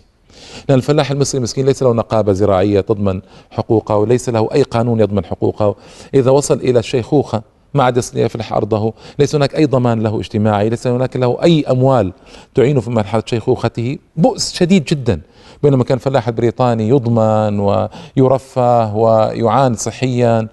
لأن 0.69 0.77
الفلاح 0.77 1.11
المصري 1.11 1.41
مسكين 1.41 1.65
ليس 1.65 1.83
له 1.83 1.93
نقابة 1.93 2.33
زراعية 2.33 2.81
تضمن 2.81 3.21
حقوقه 3.51 3.95
وليس 3.95 4.29
له 4.29 4.49
أي 4.53 4.63
قانون 4.63 4.99
يضمن 4.99 5.25
حقوقه. 5.25 5.75
إذا 6.13 6.31
وصل 6.31 6.57
إلى 6.57 6.79
الشيخوخة 6.79 7.41
ما 7.73 7.83
عاد 7.83 7.97
يستطيع 7.97 8.25
يفلح 8.25 8.53
أرضه. 8.53 8.93
ليس 9.19 9.35
هناك 9.35 9.55
أي 9.55 9.65
ضمان 9.65 9.99
له 10.03 10.19
اجتماعي 10.19 10.69
ليس 10.69 10.87
هناك 10.87 11.17
له 11.17 11.43
أي 11.43 11.63
أموال 11.69 12.13
تعينه 12.55 12.81
في 12.81 12.89
مرحلة 12.89 13.23
شيخوخته. 13.25 13.97
بؤس 14.15 14.53
شديد 14.53 14.83
جدا. 14.83 15.21
بينما 15.63 15.83
كان 15.83 15.97
الفلاح 15.97 16.27
البريطاني 16.27 16.89
يضمن 16.89 17.59
ويرفه 17.59 18.95
ويعان 18.95 19.75
صحيا 19.75 20.47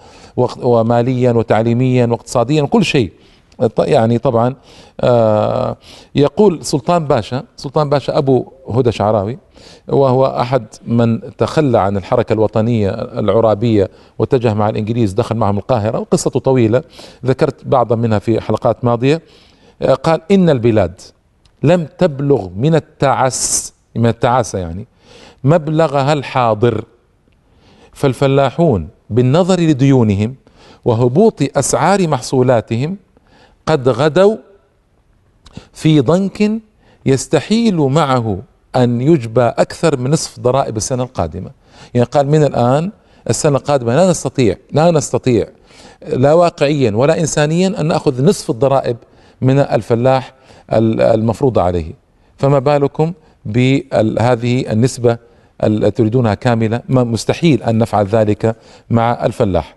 وماليا 0.63 1.33
وتعليميا 1.33 2.07
واقتصاديا 2.07 2.63
وكل 2.63 2.85
شيء. 2.85 3.13
يعني 3.79 4.19
طبعا 4.19 4.55
آه، 5.01 5.77
يقول 6.15 6.65
سلطان 6.65 7.05
باشا 7.05 7.45
سلطان 7.57 7.89
باشا 7.89 8.19
أبو 8.19 8.53
هدى 8.71 8.93
شعراوي 8.93 9.39
وهو 9.89 10.27
أحد 10.27 10.67
من 10.87 11.37
تخلى 11.37 11.79
عن 11.79 11.97
الحركة 11.97 12.33
الوطنية 12.33 12.91
العرابية 12.91 13.91
واتجه 14.19 14.55
مع 14.55 14.69
الإنجليز 14.69 15.13
دخل 15.13 15.37
معهم 15.37 15.59
القاهرة 15.59 15.99
وقصته 15.99 16.41
طويلة 16.41 16.83
ذكرت 17.27 17.65
بعضا 17.67 17.97
منها 17.97 18.19
في 18.19 18.41
حلقات 18.41 18.85
ماضية 18.85 19.23
آه، 19.83 19.95
قال 19.95 20.21
إن 20.31 20.51
البلاد 20.51 21.01
لم 21.63 21.87
تبلغ 21.99 22.49
من 22.57 22.75
التعس 22.75 23.73
من 23.95 24.07
التعاسة 24.07 24.59
يعني 24.59 24.87
مبلغها 25.45 26.13
الحاضر 26.13 26.85
فالفلاحون 27.93 28.89
بالنظر 29.11 29.61
لديونهم 29.61 30.35
وهبوط 30.85 31.59
أسعار 31.59 32.09
محصولاتهم 32.09 32.97
قد 33.67 33.89
غدوا 33.89 34.37
في 35.73 36.01
ضنك 36.01 36.51
يستحيل 37.07 37.77
معه 37.77 38.39
أن 38.77 39.01
يجبى 39.01 39.43
أكثر 39.43 39.97
من 39.97 40.11
نصف 40.11 40.41
ضرائب 40.41 40.77
السنة 40.77 41.03
القادمة. 41.03 41.51
يعني 41.95 42.07
قال 42.07 42.27
من 42.27 42.45
الآن 42.45 42.91
السنة 43.31 43.59
القادمة 43.59 43.97
لا 43.97 44.11
نستطيع 44.11 44.57
لا 44.73 44.91
نستطيع 44.91 45.49
لا 46.09 46.33
واقعيا 46.33 46.97
ولا 46.97 47.21
انسانيا 47.21 47.81
أن 47.81 47.87
نأخذ 47.87 48.25
نصف 48.25 48.51
الضرائب 48.51 48.97
من 49.41 49.59
الفلاح 49.59 50.35
المفروضه 50.73 51.63
عليه. 51.63 51.93
فما 52.39 52.59
بالكم 52.59 53.13
بهذه 53.45 54.73
النسبة 54.73 55.19
تريدونها 55.95 56.35
كاملة؟ 56.35 56.81
مستحيل 56.89 57.63
أن 57.63 57.79
نفعل 57.79 58.07
ذلك 58.07 58.57
مع 58.91 59.27
الفلاح. 59.27 59.75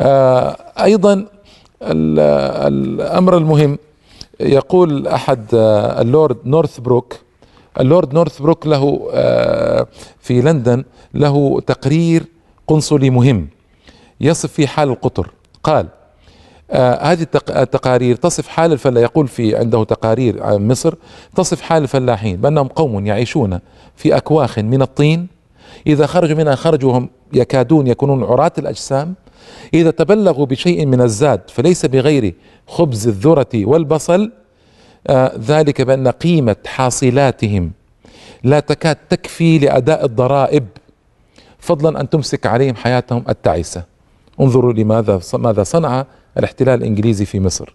آه، 0.00 0.56
الأمر 1.82 3.36
المهم. 3.36 3.78
يقول 4.40 5.06
أحد 5.06 5.46
آه، 5.54 6.00
اللورد 6.00 6.36
نورث 6.44 6.80
بروك 6.80 7.16
اللورد 7.80 8.14
نورث 8.14 8.42
بروك 8.42 8.66
له 8.66 9.10
آه، 9.12 9.86
في 10.20 10.40
لندن 10.40 10.84
له 11.14 11.60
تقرير 11.60 12.24
قنصلي 12.66 13.10
مهم 13.10 13.48
يصف 14.20 14.52
فيه 14.52 14.66
حال 14.66 14.88
القطر. 14.88 15.30
قال 15.62 15.86
هذه 17.00 17.26
التقارير 17.50 18.16
تصف 18.16 18.48
حال 18.48 18.72
الفلاح 18.72 19.02
يقول 19.02 19.28
في 19.28 19.56
عنده 19.56 19.84
تقارير 19.84 20.42
عن 20.42 20.68
مصر 20.68 20.94
تصف 21.36 21.60
حال 21.60 21.82
الفلاحين 21.82 22.36
بأنهم 22.36 22.68
قوم 22.68 23.06
يعيشون 23.06 23.58
في 23.96 24.16
أكواخ 24.16 24.58
من 24.58 24.82
الطين. 24.82 25.26
إذا 25.86 26.06
خرجوا 26.06 26.36
منها 26.36 26.54
خرجوا 26.54 26.98
هم 26.98 27.08
يكادون 27.32 27.86
يكونون 27.86 28.24
عراة 28.24 28.52
الأجسام 28.58 29.14
إذا 29.74 29.90
تبلغوا 29.90 30.46
بشيء 30.46 30.86
من 30.86 31.00
الزاد 31.00 31.40
فليس 31.48 31.86
بغير 31.86 32.34
خبز 32.66 33.08
الذرة 33.08 33.48
والبصل 33.54 34.32
آه 35.06 35.32
ذلك 35.38 35.82
بأن 35.82 36.08
قيمة 36.08 36.56
حاصلاتهم 36.66 37.72
لا 38.44 38.60
تكاد 38.60 38.96
تكفي 39.08 39.58
لأداء 39.58 40.04
الضرائب. 40.04 40.66
فضلا 41.58 42.00
أن 42.00 42.10
تمسك 42.10 42.46
عليهم 42.46 42.74
حياتهم 42.74 43.24
التعيسة 43.28 43.84
انظروا 44.40 44.72
لماذا 44.72 45.20
ماذا 45.34 45.62
صنع 45.62 46.06
الاحتلال 46.38 46.78
الإنجليزي 46.78 47.24
في 47.24 47.40
مصر. 47.40 47.74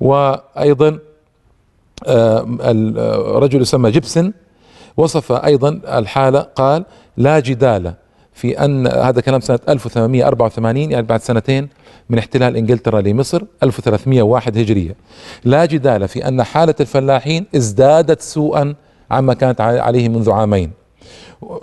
وأيضا 0.00 0.98
آه 2.06 2.46
الرجل 2.60 3.62
يسمى 3.62 3.90
جيبسون 3.90 4.32
وصف 4.96 5.32
أيضا 5.32 5.68
الحالة 5.68 6.40
قال 6.40 6.84
لا 7.16 7.40
جدال 7.40 7.94
في 8.38 8.64
أن 8.64 8.86
هذا 8.86 9.20
كلام 9.20 9.40
سنة 9.40 9.58
1884 9.68 10.76
يعني 10.76 11.06
بعد 11.06 11.22
سنتين 11.22 11.68
من 12.10 12.18
احتلال 12.18 12.56
إنجلترا 12.56 13.00
لمصر 13.00 13.42
1301 13.62 14.58
هجرية. 14.58 14.94
لا 15.44 15.64
جدال 15.64 16.08
في 16.08 16.28
أن 16.28 16.42
حالة 16.42 16.74
الفلاحين 16.80 17.46
ازدادت 17.56 18.20
سوءا 18.20 18.74
عما 19.10 19.34
كانت 19.34 19.60
عليه 19.60 20.08
منذ 20.08 20.30
عامين. 20.30 20.70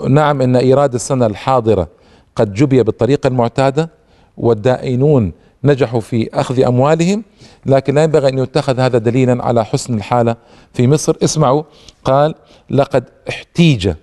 نعم 0.10 0.42
أن 0.42 0.56
إيراد 0.56 0.94
السنة 0.94 1.26
الحاضرة 1.26 1.88
قد 2.36 2.54
جبي 2.54 2.84
بالطريقة 2.84 3.28
المعتادة 3.28 3.90
والدائنون 4.38 5.32
نجحوا 5.64 6.00
في 6.00 6.30
أخذ 6.34 6.64
أموالهم 6.64 7.24
لكن 7.66 7.96
لا 7.96 8.04
ينبغي 8.04 8.30
أن 8.30 8.38
يتخذ 8.38 8.80
هذا 8.80 8.98
دليلا 8.98 9.46
على 9.46 9.66
حسن 9.66 9.94
الحالة 9.94 10.36
في 10.74 10.88
مصر. 10.88 11.16
اسمعوا 11.24 11.64
قال 12.04 12.36
لقد 12.70 13.04
احتيج 13.30 13.94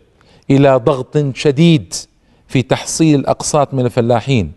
إلى 0.50 0.76
ضغط 0.76 1.34
شديد 1.34 1.94
في 2.52 2.62
تحصيل 2.62 3.20
الأقساط 3.20 3.74
من 3.74 3.84
الفلاحين. 3.86 4.52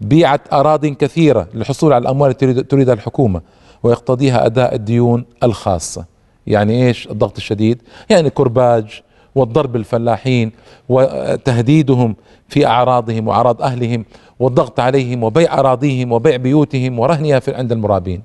بيعت 0.00 0.52
أراض 0.52 0.86
كثيرة 0.86 1.48
للحصول 1.54 1.92
على 1.92 2.02
الأموال 2.02 2.30
التي 2.30 2.62
تريدها 2.62 2.94
الحكومة 2.94 3.40
ويقتضيها 3.82 4.46
أداء 4.46 4.74
الديون 4.74 5.24
الخاصة. 5.42 6.04
يعني 6.46 6.86
إيش؟ 6.86 7.06
الضغط 7.10 7.36
الشديد. 7.36 7.82
يعني 8.10 8.30
كرباج 8.30 9.02
والضرب 9.34 9.76
الفلاحين 9.76 10.52
وتهديدهم 10.88 12.16
في 12.48 12.66
أعراضهم 12.66 13.28
وأعراض 13.28 13.62
أهلهم 13.62 14.04
والضغط 14.40 14.80
عليهم 14.80 15.22
وبيع 15.22 15.58
أراضيهم 15.58 16.12
وبيع 16.12 16.36
بيوتهم 16.36 16.98
ورهنها 16.98 17.38
في 17.38 17.54
عند 17.54 17.72
المرابين. 17.72 18.22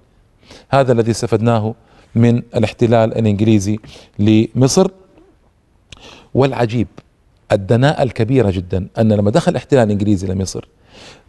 هذا 0.69 0.91
الذي 0.91 1.11
استفدناه 1.11 1.75
من 2.15 2.37
الاحتلال 2.37 3.17
الإنجليزي 3.17 3.79
لمصر. 4.19 4.87
والعجيب 6.33 6.87
الدناءة 7.51 8.03
الكبيرة 8.03 8.49
جدا 8.51 8.87
أن 8.99 9.13
لما 9.13 9.31
دخل 9.31 9.51
الاحتلال 9.51 9.83
الإنجليزي 9.83 10.27
لمصر 10.27 10.67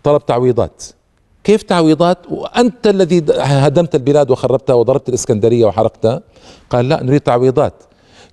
طلب 0.03 0.27
تعويضات. 0.27 0.85
كيف 1.45 1.63
تعويضات؟ 1.63 2.19
وأنت 2.31 2.87
الذي 2.87 3.25
هدمت 3.39 3.95
البلاد 3.95 4.31
وخربتها 4.31 4.75
وضربت 4.75 5.09
الإسكندرية 5.09 5.65
وحرقتها؟ 5.65 6.21
قال 6.71 6.89
لا 6.89 7.03
نريد 7.03 7.21
تعويضات 7.21 7.75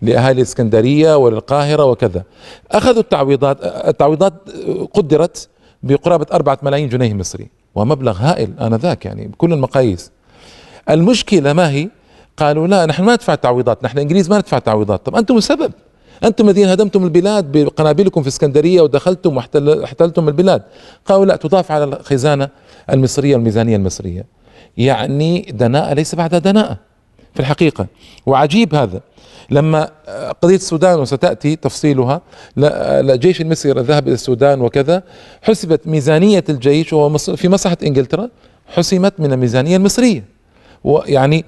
لأهالي 0.02 0.38
الإسكندرية 0.42 1.18
وللقاهرة 1.18 1.86
وكذا. 1.86 2.24
أخذوا 2.72 3.02
التعويضات 3.02 3.58
التعويضات 3.64 4.34
قدرت 4.94 5.50
بقرابة 5.84 6.26
أربعة 6.34 6.60
ملايين 6.64 6.90
جنيه 6.90 7.14
مصري 7.14 7.50
ومبلغ 7.76 8.18
هائل 8.18 8.60
آنذاك 8.60 9.06
يعني 9.06 9.28
بكل 9.28 9.54
المقاييس. 9.54 10.12
المشكلة 10.90 11.54
ما 11.54 11.70
هي؟ 11.70 11.90
قالوا 12.38 12.68
لا 12.68 12.86
نحن 12.86 13.04
ما 13.04 13.14
ندفع 13.14 13.36
تعويضات 13.36 13.84
نحن 13.84 13.98
الإنجليز 13.98 14.30
ما 14.30 14.38
ندفع 14.38 14.60
تعويضات. 14.60 15.06
طب 15.06 15.16
أنتم 15.16 15.38
السبب 15.38 15.72
أنتم 16.24 16.50
الذين 16.50 16.68
هدمتم 16.68 17.04
البلاد 17.04 17.52
بقنابلكم 17.52 18.22
في 18.22 18.28
اسكندرية 18.28 18.82
ودخلتم 18.82 19.38
واحتلتم 19.38 20.28
البلاد. 20.28 20.62
قالوا 21.06 21.26
لا 21.26 21.36
تضاف 21.36 21.72
على 21.72 21.84
الخزانة 21.84 22.50
المصرية 22.90 23.36
والميزانية 23.36 23.76
المصرية. 23.76 24.26
يعني 24.78 25.42
دناءة 25.42 25.94
ليس 25.94 26.16
بعد 26.16 26.36
دناءة 26.36 26.78
في 27.34 27.40
الحقيقة. 27.40 27.88
وعجيب 28.26 28.76
هذا. 28.76 29.02
لما 29.50 29.92
قضية 30.42 30.56
السودان 30.56 31.00
وستأتي 31.00 31.56
تفصيلها 31.56 32.22
الجيش 32.58 33.42
المصري 33.42 33.72
ذهب 33.72 34.08
إلى 34.08 34.14
السودان 34.14 34.62
وكذا 34.62 35.04
حسبت 35.42 35.88
ميزانية 35.88 36.44
الجيش 36.50 36.94
وهو 36.94 37.18
في 37.18 37.50
مصلحة 37.50 37.78
إنجلترا 37.84 38.30
حسمت 38.68 39.20
من 39.20 39.34
الميزانية 39.34 39.78
المصرية. 39.78 40.24
ويعني 40.84 41.46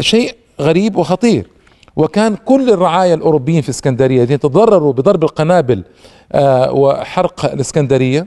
شيء 0.00 0.34
غريب 0.60 0.96
وخطير. 0.96 1.46
وكان 1.98 2.36
كل 2.36 2.70
الرعايا 2.70 3.14
الأوروبيين 3.14 3.62
في 3.62 3.68
اسكندرية 3.70 4.18
الذين 4.20 4.38
تضرروا 4.38 4.92
بضرب 4.92 5.24
القنابل 5.24 5.82
آه 6.32 6.72
وحرق 6.72 7.44
الإسكندرية 7.52 8.26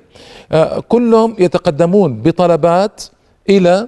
آه 0.51 0.79
كلهم 0.79 1.35
يتقدمون 1.39 2.21
بطلبات 2.21 3.03
إلى 3.49 3.87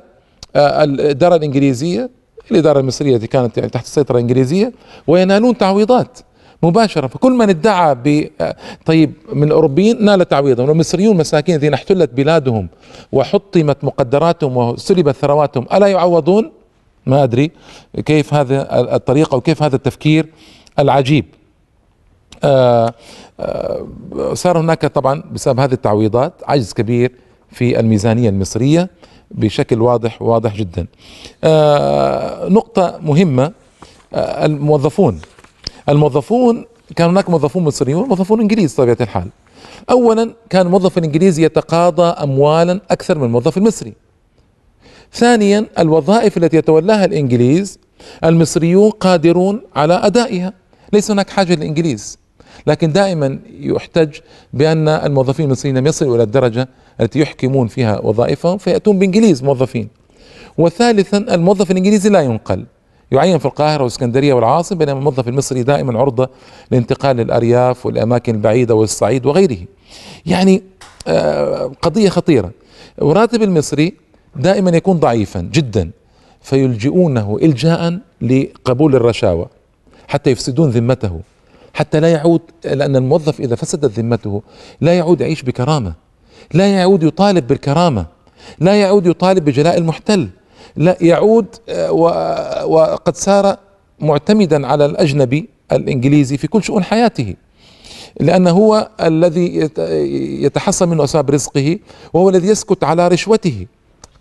آه 0.56 0.84
الاداره 0.84 1.36
الإنجليزية 1.36 2.10
الإدارة 2.52 2.80
المصرية 2.80 3.15
التي 3.15 3.28
كانت 3.28 3.58
يعني 3.58 3.69
تحت 3.69 3.86
السيطرة 3.86 4.15
الإنجليزية 4.15 4.72
وينالون 5.08 5.58
تعويضات 5.58 6.19
مباشرة 6.63 7.08
فكل 7.08 7.32
من 7.32 7.50
ادعى 7.50 7.96
ب 7.96 8.28
طيب 8.86 9.13
من 9.34 9.43
الأوروبيين 9.43 10.06
نال 10.06 10.28
تعويضا 10.28 10.63
والمصريون 10.63 11.17
مساكين 11.17 11.56
الذين 11.56 11.74
احتلت 11.74 12.10
بلادهم 12.13 12.67
وحطمت 13.12 13.84
مقدراتهم 13.84 14.58
وسلبت 14.58 15.15
ثرواتهم 15.15 15.65
ألا 15.74 15.88
يعوضون؟ 15.88 16.52
ما 17.06 17.24
أدري 17.24 17.52
كيف 18.06 18.34
هذا 18.34 18.68
الطريقة 18.96 19.36
وكيف 19.36 19.63
هذا 19.63 19.76
التفكير 19.76 20.30
العجيب. 20.80 21.26
آه، 22.44 22.94
آه، 23.39 23.88
صار 24.34 24.60
هناك 24.60 24.86
طبعا 24.86 25.24
بسبب 25.32 25.60
هذه 25.60 25.74
التعويضات 25.74 26.34
عجز 26.48 26.74
كبير 26.74 27.12
في 27.52 27.80
الميزانية 27.80 28.30
المصرية 28.30 28.89
بشكل 29.32 29.82
واضح 29.82 30.22
واضح 30.22 30.56
جدا. 30.56 30.88
آه، 31.44 32.48
نقطة 32.48 33.00
مهمة 33.02 33.52
الموظفون. 34.16 35.22
الموظفون 35.89 36.66
كان 36.96 37.10
هناك 37.10 37.30
موظفون 37.30 37.63
مصريون 37.63 38.04
وموظفون 38.04 38.42
إنجليز 38.42 38.74
بطبيعة 38.74 38.98
الحال. 39.02 39.28
اولا 39.89 40.34
كان 40.50 40.66
الموظف 40.66 40.98
الانجليزي 40.98 41.46
يتقاضى 41.46 42.04
اموالا 42.04 42.82
أكثر 42.92 43.18
من 43.18 43.24
الموظف 43.24 43.58
المصري. 43.58 43.94
ثانيا 45.13 45.65
الوظائف 45.80 46.38
التي 46.38 46.58
يتولاها 46.58 47.06
الإنجليز 47.06 47.80
المصريون 48.23 48.89
قادرون 48.89 49.62
على 49.76 49.93
أدائها. 49.93 50.54
ليس 50.93 51.12
هناك 51.12 51.30
حاجة 51.30 51.56
للإنجليز. 51.56 52.17
لكن 52.67 52.91
دائما 52.91 53.39
يحتج 53.60 54.17
بأن 54.54 54.88
الموظفين 54.88 55.45
المصريين 55.45 55.78
لم 55.78 55.88
يصلوا 55.88 56.15
إلى 56.15 56.23
الدرجة 56.23 56.69
التي 57.02 57.19
يحكمون 57.19 57.67
فيها 57.67 57.99
وظائفهم 57.99 58.58
فيأتون 58.58 58.99
بإنجليز 58.99 59.43
موظفين. 59.43 59.88
وثالثا 60.58 61.17
الموظف 61.17 61.71
الإنجليزي 61.71 62.10
لا 62.10 62.21
ينقل. 62.21 62.65
يعين 63.12 63.38
في 63.38 63.45
القاهرة 63.45 63.84
والإسكندرية 63.84 64.34
والعاصمة 64.34 64.78
بينما 64.78 64.99
الموظف 64.99 65.28
المصري 65.28 65.63
دائما 65.63 65.99
عرضة 65.99 66.30
للانتقال 66.71 67.15
للأرياف 67.17 67.86
والأماكن 67.86 68.36
البعيدة 68.36 68.76
والصعيد 68.76 69.26
وغيره. 69.26 69.58
يعني 70.26 70.63
آه، 71.08 71.71
قضية 71.82 72.10
خطيرة. 72.10 72.52
وراتب 72.97 73.43
المصري 73.43 74.03
دائما 74.36 74.72
يكون 74.72 74.98
ضعيفا 74.98 75.41
جدا 75.41 75.91
فيلجئونه 76.41 77.38
إلجاء 77.41 78.00
لقبول 78.22 78.96
الرشاوى 78.96 79.48
حتى 80.08 80.30
يفسدون 80.30 80.69
ذمته 80.69 81.19
حتى 81.74 82.00
لا 82.00 82.12
يعود 82.12 82.41
لأن 82.65 82.96
الموظف 82.96 83.39
إذا 83.39 83.56
فسدت 83.56 84.00
ذمته 84.00 84.41
لا 84.82 84.93
يعود 84.98 85.22
يعيش 85.22 85.43
بكرامة 85.43 85.93
لا 86.54 86.67
يعود 86.67 87.04
يطالب 87.04 87.48
بالكرامة 87.48 88.06
لا 88.60 88.82
يعود 88.82 89.08
يطالب 89.08 89.46
بجلاء 89.46 89.78
المحتل 89.78 90.30
لا 90.76 90.98
يعود 91.02 91.46
آه، 91.69 91.91
وقد 92.65 93.15
صار 93.15 93.58
معتمدا 94.00 94.67
على 94.67 94.86
الأجنبي 94.86 95.50
الإنجليزي 95.72 96.38
في 96.38 96.48
كل 96.48 96.63
شؤون 96.63 96.84
حياته 96.84 97.36
لأنه 98.19 98.52
هو 98.52 98.89
الذي 99.02 99.69
يتحصل 100.43 100.89
منه 100.89 101.04
أسباب 101.04 101.30
رزقه 101.30 101.80
وهو 102.13 102.30
الذي 102.30 102.48
يسكت 102.48 102.84
على 102.84 103.08
رشوته. 103.08 103.65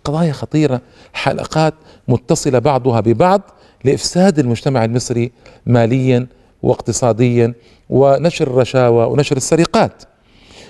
قضايا 0.03 0.31
خطيرة 0.33 0.81
حلقات 1.13 1.73
متصلة 2.07 2.59
بعضها 2.59 2.99
ببعض 2.99 3.41
لإفساد 3.83 4.39
المجتمع 4.39 4.85
المصري 4.85 5.31
ماليا 5.65 6.27
واقتصاديا 6.63 7.53
ونشر 7.89 8.47
الرشاوى 8.47 9.05
ونشر 9.05 9.37
السرقات. 9.37 10.03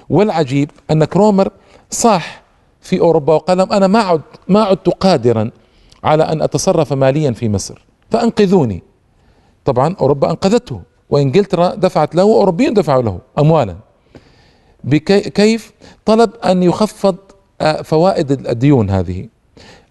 والعجيب 0.10 0.72
أن 0.92 1.04
كرومر 1.06 1.50
صاح 1.90 2.44
في 2.82 3.00
أوروبا 3.00 3.34
وقال 3.34 3.58
لهم 3.58 3.74
أنا 3.74 3.88
ما 3.88 4.00
عد 4.00 4.22
ما 4.48 4.64
عدت 4.64 4.90
قادرا 4.90 5.52
على 6.04 6.24
أن 6.24 6.42
أتصرف 6.42 6.94
ماليا 6.94 7.32
في 7.32 7.50
مصر 7.50 7.86
فأنقذوني. 8.12 8.84
طبعا 9.66 9.96
أوروبا 10.02 10.30
أنقذته 10.30 10.82
وإنجلترا 11.10 11.76
دفعت 11.76 12.16
له 12.16 12.24
وأوروبيون 12.24 12.74
دفعوا 12.74 13.02
له 13.02 13.20
أموالا. 13.40 13.76
كيف؟ 15.36 15.72
طلب 16.06 16.36
أن 16.36 16.64
يخفض 16.64 17.16
فوائد 17.84 18.32
الديون 18.32 18.90
هذه. 18.90 19.28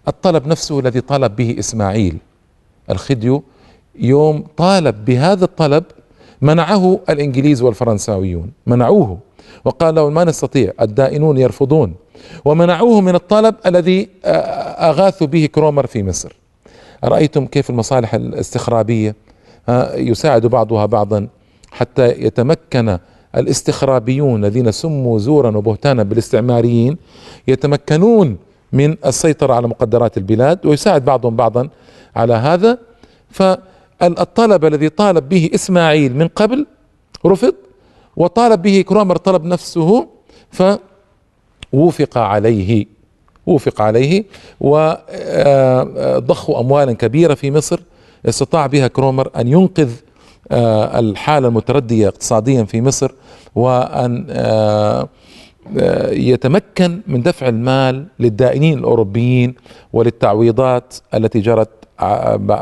الطلب 0.07 0.47
نفسه 0.47 0.79
الذي 0.79 1.01
طالب 1.01 1.35
به 1.35 1.55
إسماعيل 1.59 2.17
الخديو 2.89 3.43
يوم 3.99 4.45
طالب 4.57 5.05
بهذا 5.05 5.45
الطلب 5.45 5.83
منعه 6.41 6.99
الإنجليز 7.09 7.61
والفرنساويون 7.61 8.51
منعوه. 8.67 9.17
وقالوا 9.65 10.09
ما 10.09 10.23
نستطيع 10.23 10.73
الدائنون 10.81 11.37
يرفضون. 11.37 11.95
ومنعوه 12.45 13.01
من 13.01 13.15
الطلب 13.15 13.55
الذي 13.65 14.09
آه، 14.25 14.37
أغاثوا 14.89 15.27
به 15.27 15.45
كرومر 15.45 15.87
في 15.87 16.03
مصر. 16.03 16.35
رأيتم 17.03 17.45
كيف 17.45 17.69
المصالح 17.69 18.13
الاستخرابية؟ 18.13 19.15
يساعد 19.95 20.45
بعضها 20.45 20.85
بعضا 20.85 21.27
حتى 21.71 22.11
يتمكن 22.11 22.97
الاستخرابيون 23.35 24.45
الذين 24.45 24.71
سموا 24.71 25.19
زورا 25.19 25.57
وبهتانا 25.57 26.03
بالاستعماريين 26.03 26.97
يتمكنون 27.47 28.37
من 28.73 28.95
السيطرة 29.05 29.53
على 29.53 29.67
مقدرات 29.67 30.17
البلاد 30.17 30.65
ويساعد 30.65 31.05
بعضهم 31.05 31.35
بعضا 31.35 31.69
على 32.15 32.33
هذا. 32.33 32.77
فالطلب 33.29 34.65
الذي 34.65 34.89
طالب 34.89 35.29
به 35.29 35.49
إسماعيل 35.55 36.15
من 36.15 36.27
قبل 36.27 36.65
رفض 37.25 37.53
وطالب 38.17 38.61
به 38.61 38.81
كرومر 38.81 39.17
طلب 39.17 39.45
نفسه 39.45 40.07
فوفق 40.51 42.17
عليه 42.17 42.85
وفق 43.45 43.81
عليه 43.81 44.25
وضخوا 44.59 46.59
أموالا 46.59 46.93
كبيرة 46.93 47.33
في 47.33 47.51
مصر 47.51 47.79
استطاع 48.25 48.67
بها 48.67 48.87
كرومر 48.87 49.29
أن 49.35 49.47
ينقذ 49.47 49.91
الحالة 50.51 51.47
المتردية 51.47 52.07
اقتصاديا 52.07 52.63
في 52.63 52.81
مصر 52.81 53.11
وأن 53.55 54.27
آه، 54.29 55.09
آه، 55.77 56.11
يتمكن 56.11 57.01
من 57.07 57.21
دفع 57.21 57.47
المال 57.47 58.05
للدائنين 58.19 58.77
الأوروبيين 58.77 59.55
وللتعويضات 59.93 60.93
التي 61.13 61.39
جرت 61.39 61.69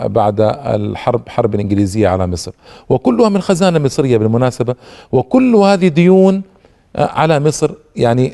بعد 0.08 0.42
الحرب 0.66 1.30
حرب 1.30 1.56
الإنجليزية 1.56 2.08
على 2.08 2.28
مصر. 2.28 2.52
وكلها 2.90 3.30
من 3.30 3.42
خزانة 3.42 3.80
مصرية 3.80 4.18
بالمناسبة. 4.18 4.76
وكل 5.12 5.56
هذه 5.56 5.88
ديون 5.88 6.42
على 6.96 7.40
مصر 7.40 7.72
يعني 7.96 8.32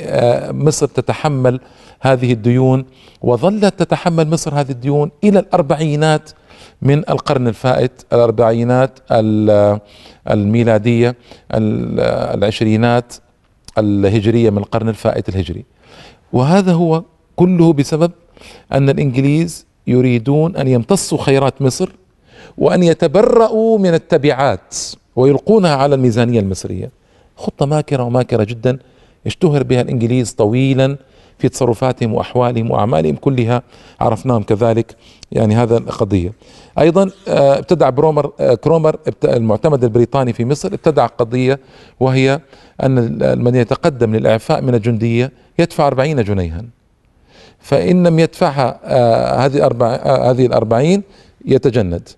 مصر 0.51 0.87
تتحمل 0.87 1.59
هذه 1.99 2.33
الديون 2.33 2.85
وظلت 3.21 3.79
تتحمل 3.79 4.29
مصر 4.29 4.53
هذه 4.53 4.71
الديون 4.71 5.11
إلى 5.23 5.39
الأربعينات 5.39 6.29
من 6.81 6.97
القرن 7.09 7.47
الفائت 7.47 7.91
الأربعينات 8.13 8.99
الميلادية 10.29 11.15
العشرينات 11.53 13.13
الهجرية 13.77 14.49
من 14.49 14.57
القرن 14.57 14.89
الفائت 14.89 15.29
الهجري. 15.29 15.65
وهذا 16.33 16.73
هو 16.73 17.03
كله 17.35 17.73
بسبب 17.73 18.11
أن 18.73 18.89
الإنجليز 18.89 19.65
يريدون 19.87 20.55
أن 20.55 20.67
يمتصوا 20.67 21.17
خيرات 21.17 21.61
مصر 21.61 21.89
وأن 22.57 22.83
يتبرأوا 22.83 23.77
من 23.79 23.93
التبعات 23.93 24.75
ويلقونها 25.15 25.75
على 25.75 25.95
الميزانية 25.95 26.39
المصرية. 26.39 26.91
خطة 27.37 27.65
ماكرة 27.65 28.03
وماكرة 28.03 28.43
جدا 28.43 28.79
اشتهر 29.25 29.63
بها 29.63 29.81
الإنجليز 29.81 30.31
طويلا 30.31 30.97
في 31.39 31.49
تصرفاتهم 31.49 32.13
وأحوالهم 32.13 32.71
وأعمالهم 32.71 33.15
كلها 33.15 33.61
عرفناهم 33.99 34.43
كذلك 34.43 34.95
يعني 35.31 35.55
هذا 35.55 35.77
القضية. 35.77 36.33
أيضا 36.79 37.11
آه، 37.27 37.57
ابتدع 37.57 37.89
برومر 37.89 38.31
آه، 38.39 38.53
كرومر 38.53 38.95
المعتمد 39.23 39.83
البريطاني 39.83 40.33
في 40.33 40.45
مصر 40.45 40.67
ابتدع 40.67 41.05
قضية 41.05 41.59
وهي 41.99 42.39
أن 42.83 43.43
من 43.43 43.55
يتقدم 43.55 44.15
للإعفاء 44.15 44.61
من 44.61 44.75
الجندية 44.75 45.31
يدفع 45.59 45.87
أربعين 45.87 46.23
جنيها. 46.23 46.63
فإن 47.59 48.07
لم 48.07 48.19
يدفعها 48.19 48.79
آه، 48.83 49.45
هذه 49.45 49.65
هذه 50.31 50.45
الأربعين 50.45 51.03
يتجند. 51.45 52.09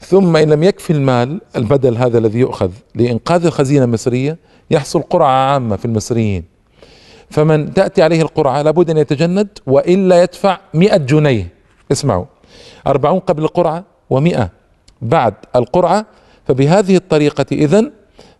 ثم 0.00 0.36
إن 0.36 0.50
لم 0.50 0.62
يكفي 0.62 0.92
المال 0.92 1.40
البدل 1.56 1.96
هذا 1.96 2.18
الذي 2.18 2.38
يؤخذ 2.38 2.70
لإنقاذ 2.94 3.46
الخزينة 3.46 3.84
المصرية 3.84 4.36
يحصل 4.70 5.02
قرعة 5.02 5.52
عامة 5.52 5.76
في 5.76 5.84
المصريين. 5.84 6.57
فمن 7.30 7.74
تأتي 7.74 8.02
عليه 8.02 8.22
القرعة 8.22 8.62
لابد 8.62 8.90
أن 8.90 8.96
يتجند 8.96 9.48
وإلا 9.66 10.22
يدفع 10.22 10.58
مئة 10.74 10.96
جنيه. 10.96 11.48
اسمعوا. 11.92 12.24
أربعون 12.86 13.18
قبل 13.18 13.44
القرعة 13.44 13.84
ومئة 14.10 14.50
بعد 15.02 15.34
القرعة. 15.56 16.06
فبهذه 16.48 16.96
الطريقة 16.96 17.46
إذن 17.52 17.92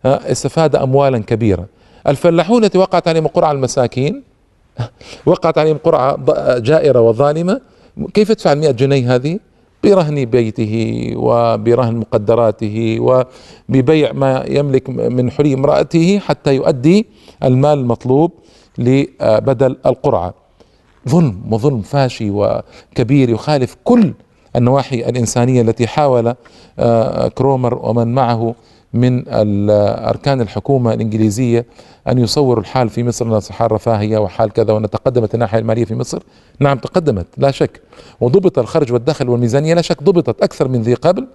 استفاد 0.04 0.76
أموالا 0.76 1.18
كبيرة. 1.18 1.66
الفلاحون 2.06 2.64
التي 2.64 2.78
وقعت 2.78 3.08
عليهم 3.08 3.26
قرعة 3.26 3.52
المساكين 3.52 4.22
وقعت 5.26 5.58
عليهم 5.58 5.78
قرعة 5.78 6.16
جائرة 6.58 7.00
وظالمة 7.00 7.60
كيف 8.14 8.30
يدفع 8.30 8.52
المئة 8.52 8.70
جنيه 8.70 9.14
هذه؟ 9.14 9.38
برهن 9.84 10.24
بيته 10.24 10.74
وبرهن 11.16 11.96
مقدراته 11.96 12.96
وببيع 13.00 14.12
ما 14.12 14.44
يملك 14.48 14.90
من 14.90 15.30
حلي 15.30 15.54
امرأته 15.54 16.18
حتى 16.18 16.54
يؤدي 16.54 17.06
المال 17.44 17.78
المطلوب. 17.78 18.32
لبدل 18.78 19.76
القرعة. 19.86 20.34
ظلم 21.08 21.40
وظلم 21.50 21.82
فاشي 21.82 22.30
وكبير 22.30 23.30
يخالف 23.30 23.76
كل 23.84 24.12
النواحي 24.56 24.96
الإنسانية 25.08 25.62
التي 25.62 25.86
حاول 25.86 26.34
آه، 26.78 27.28
كرومر 27.28 27.78
ومن 27.82 28.14
معه 28.14 28.54
من 28.94 29.24
أركان 30.08 30.40
الحكومة 30.40 30.94
الإنجليزية 30.94 31.64
أن 32.08 32.18
يصوروا 32.18 32.60
الحال 32.62 32.88
في 32.88 33.04
مصر. 33.04 33.26
أنها 33.26 33.40
حال 33.50 33.72
رفاهية 33.72 34.18
وحال 34.18 34.52
كذا 34.52 34.72
وأن 34.72 34.90
تقدمت 34.90 35.34
الناحية 35.34 35.58
المالية 35.58 35.84
في 35.84 35.94
مصر. 35.94 36.22
نعم 36.60 36.78
تقدمت 36.78 37.26
لا 37.36 37.50
شك. 37.50 37.80
وضبط 38.20 38.58
الخرج 38.58 38.92
والدخل 38.92 39.28
والميزانية 39.28 39.74
لا 39.74 39.82
شك 39.82 40.02
ضبطت 40.02 40.42
أكثر 40.42 40.68
من 40.68 40.82
ذي 40.82 40.94
قبل 40.94 41.26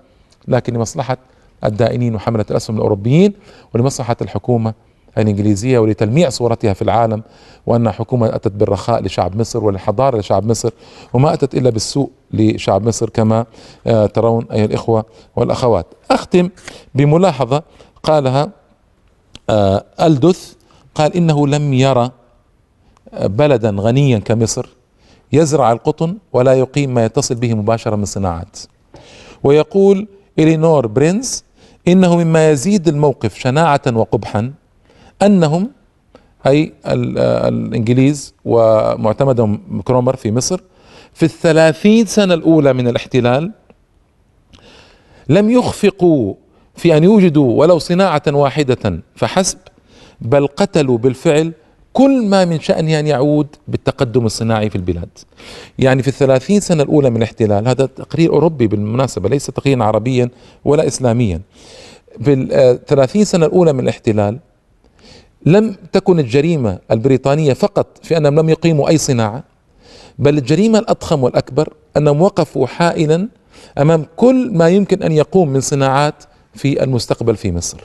لكن 0.48 0.74
لمصلحة 0.74 1.18
الدائنين 1.64 2.16
وحملة 2.16 2.46
الأسهم 2.52 2.76
الأوروبيين 2.76 3.34
ولمصلحة 3.74 4.16
الحكومة 4.22 4.74
الإنجليزية 5.18 5.80
ولتلميع 5.80 6.30
صورتها 6.30 6.74
في 6.74 6.82
العالم 6.82 7.24
وأن 7.66 7.92
حكومة 7.92 8.36
أتت 8.36 8.52
بالرخاء 8.52 9.04
لشعب 9.04 9.36
مصر 9.36 9.64
وللحضارة 9.64 10.18
لشعب 10.18 10.46
مصر 10.46 10.70
وما 11.14 11.34
أتت 11.34 11.56
إلا 11.56 11.70
بالسوء 11.70 12.10
لشعب 12.32 12.88
مصر 12.88 13.10
كما 13.10 13.46
آه، 13.88 14.06
ترون 14.06 14.46
أيها 14.52 14.66
الإخوة 14.66 15.06
والأخوات. 15.36 15.86
أختم 16.12 16.50
بملاحظة 16.96 17.64
قالها 18.04 18.50
آه، 19.50 19.86
ألدث 20.02 20.54
قال 20.96 21.16
إنه 21.16 21.48
لم 21.48 21.74
يرى 21.74 22.12
آه، 23.14 23.28
بلدا 23.28 23.76
غنيا 23.80 24.20
كمصر 24.20 24.70
يزرع 25.34 25.72
القطن 25.72 26.18
ولا 26.34 26.54
يقيم 26.54 26.94
ما 26.94 27.06
يتصل 27.06 27.36
به 27.36 27.54
مباشرة 27.54 27.96
من 27.96 28.06
صناعات. 28.06 28.58
ويقول 29.44 30.08
إلينور 30.40 30.88
برينز 30.88 31.44
إنه 31.88 32.16
مما 32.16 32.52
يزيد 32.52 32.88
الموقف 32.88 33.40
شناعة 33.40 33.82
وقبحا 33.94 34.54
أنهم 35.26 35.70
أي 36.48 36.74
الإنجليز 36.86 38.34
ومعتمدهم 38.46 39.82
كرومر 39.86 40.16
في 40.16 40.32
مصر 40.32 40.62
في 41.14 41.24
الثلاثين 41.24 42.06
سنة 42.06 42.34
الأولى 42.34 42.74
من 42.74 42.88
الاحتلال 42.88 43.52
لم 45.30 45.50
يخفقوا 45.50 46.34
في 46.76 46.98
أن 46.98 47.04
يوجدوا 47.04 47.60
ولو 47.60 47.80
صناعة 47.80 48.22
واحدة 48.28 49.00
فحسب 49.16 49.58
بل 50.22 50.48
قتلوا 50.48 50.98
بالفعل 50.98 51.54
كل 51.94 52.26
ما 52.26 52.46
من 52.46 52.60
شأنه 52.60 53.00
أن 53.00 53.08
يعود 53.08 53.48
بالتقدم 53.68 54.26
الصناعي 54.26 54.70
في 54.70 54.76
البلاد. 54.76 55.10
يعني 55.80 56.02
في 56.02 56.08
الثلاثين 56.08 56.60
سنة 56.60 56.84
الأولى 56.84 57.10
من 57.10 57.18
الاحتلال 57.18 57.68
هذا 57.68 57.86
تقرير 57.86 58.34
أوروبي 58.34 58.68
بالمناسبة 58.68 59.30
ليس 59.30 59.46
تقريرا 59.46 59.84
عربيا 59.84 60.30
ولا 60.66 60.88
إسلاميا. 60.88 61.42
في 62.24 62.34
الثلاثين 62.34 63.26
سنة 63.26 63.46
الأولى 63.46 63.74
من 63.74 63.80
الاحتلال 63.80 64.40
لم 65.46 65.76
تكن 65.92 66.20
الجريمة 66.20 66.80
البريطانية 66.92 67.54
فقط 67.54 67.88
في 68.04 68.18
أنهم 68.18 68.40
لم 68.40 68.50
يقيموا 68.50 68.90
أي 68.90 68.98
صناعة 68.98 69.44
بل 70.20 70.38
الجريمة 70.38 70.80
الأضخم 70.80 71.24
والأكبر 71.24 71.74
أنهم 71.98 72.22
وقفوا 72.22 72.68
حائلا 72.68 73.28
أمام 73.78 74.06
كل 74.16 74.50
ما 74.54 74.70
يمكن 74.70 75.04
أن 75.04 75.12
يقوم 75.12 75.50
من 75.50 75.62
صناعات 75.62 76.24
في 76.54 76.84
المستقبل 76.84 77.36
في 77.36 77.52
مصر. 77.52 77.84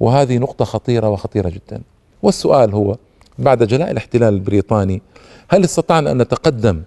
وهذه 0.00 0.38
نقطة 0.38 0.64
خطيرة 0.64 1.08
وخطيرة 1.08 1.48
جدا. 1.48 1.82
والسؤال 2.22 2.74
هو 2.74 2.96
بعد 3.38 3.62
جلاء 3.62 3.90
الاحتلال 3.90 4.34
البريطاني 4.34 5.02
هل 5.48 5.64
استطعنا 5.64 6.10
أن 6.10 6.18
نتقدم 6.18 6.82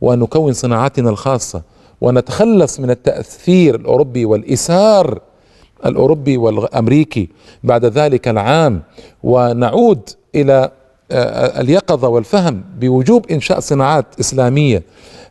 وأن 0.00 0.18
نكون 0.18 0.52
صناعاتنا 0.52 1.10
الخاصة 1.10 1.62
ونتخلص 2.00 2.80
من 2.80 2.90
التأثير 2.90 3.74
الأوروبي 3.74 4.24
والايثار 4.24 5.20
الأوروبي 5.86 6.36
والأمريكي 6.36 7.28
بعد 7.64 7.84
ذلك 7.84 8.28
العام 8.28 8.82
ونعود 9.22 10.08
إلى 10.34 10.70
آه، 11.10 11.60
اليقظة 11.60 12.08
والفهم 12.08 12.64
بوجوب 12.78 13.30
إنشاء 13.30 13.60
صناعات 13.60 14.06
إسلامية 14.20 14.82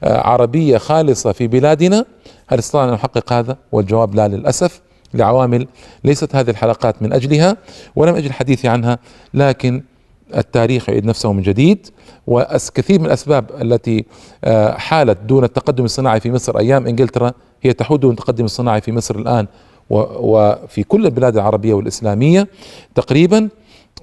آه، 0.04 0.28
عربية 0.28 0.78
خالصة 0.78 1.32
في 1.32 1.48
بلادنا 1.48 2.06
هل 2.48 2.60
استطعنا 2.60 2.90
أن 2.90 2.94
نحقق 2.94 3.34
هذا؟ 3.34 3.58
والجواب 3.72 4.16
لا 4.16 4.28
للأسف 4.28 4.82
لعوامل 5.14 5.68
ليست 6.04 6.36
هذه 6.36 6.50
الحلقات 6.50 7.02
من 7.02 7.14
أجلها 7.14 7.58
ولم 7.96 8.16
أجل 8.16 8.26
الحديث 8.26 8.66
عنها 8.66 9.00
لكن 9.34 9.84
التاريخ 10.36 10.90
يعيد 10.90 11.06
نفسه 11.06 11.34
من 11.34 11.42
جديد 11.42 11.88
وكثير 12.28 13.00
من 13.00 13.06
الأسباب 13.06 13.46
التي 13.62 14.06
آه، 14.44 14.78
حالت 14.78 15.18
دون 15.18 15.44
التقدم 15.44 15.86
الصناعي 15.86 16.20
في 16.20 16.32
مصر 16.32 16.58
أيام 16.60 16.88
إنجلترا 16.88 17.32
هي 17.62 17.74
تحول 17.74 18.00
دون 18.00 18.12
التقدم 18.12 18.46
الصناعي 18.46 18.82
في 18.82 18.92
مصر 18.92 19.16
الآن 19.16 19.48
وفي 19.92 20.84
كل 20.84 21.06
البلاد 21.06 21.36
العربية 21.36 21.74
والإسلامية 21.74 22.48
تقريبا 22.96 23.50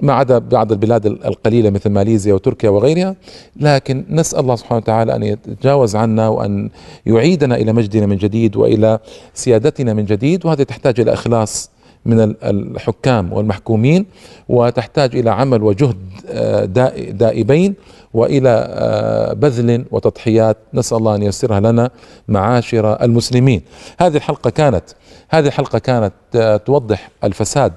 ما 0.01 0.13
عدا 0.13 0.39
بعض 0.39 0.73
البلاد 0.73 1.07
القليلة 1.07 1.71
مثل 1.71 1.91
ماليزيا 1.91 2.35
وتركيا 2.35 2.71
وغيرها 2.71 3.17
لكن 3.57 4.05
نسأل 4.11 4.39
الله 4.39 4.57
سبحانه 4.57 4.77
وتعالى 4.77 5.17
أن 5.17 5.23
يتجاوز 5.23 5.97
عنا 5.97 6.29
وأن 6.29 6.71
يعيدنا 7.07 7.57
إلى 7.57 7.73
مجدنا 7.73 8.07
من 8.07 8.17
جديد 8.17 8.57
وإلى 8.57 8.99
سيادتنا 9.35 9.95
من 9.95 10.05
جديد 10.05 10.47
وهذا 10.47 10.65
تحتاج 10.65 11.01
إلى 11.01 11.13
إخلاص 11.13 11.71
من 12.09 12.35
الحكام 12.43 13.33
والمحكومين 13.33 14.07
وتحتاج 14.49 15.17
إلى 15.17 15.31
عمل 15.31 15.63
وجهد 15.63 15.97
آه، 16.29 16.65
دائبين 17.11 17.75
وإلى 18.15 18.67
آه، 18.71 19.33
بذل 19.33 19.85
وتضحيات. 19.91 20.57
نسأل 20.75 20.97
الله 20.97 21.15
أن 21.15 21.23
ييسرها 21.23 21.61
لنا 21.61 21.91
معاشر 22.29 23.03
المسلمين. 23.03 23.63
هذه 24.01 24.17
الحلقة 24.17 24.51
كانت 24.51 24.85
هذه 25.29 25.47
الحلقة 25.47 25.79
كانت 25.79 26.13
آه، 26.37 26.57
توضح 26.57 27.11
الفساد 27.25 27.73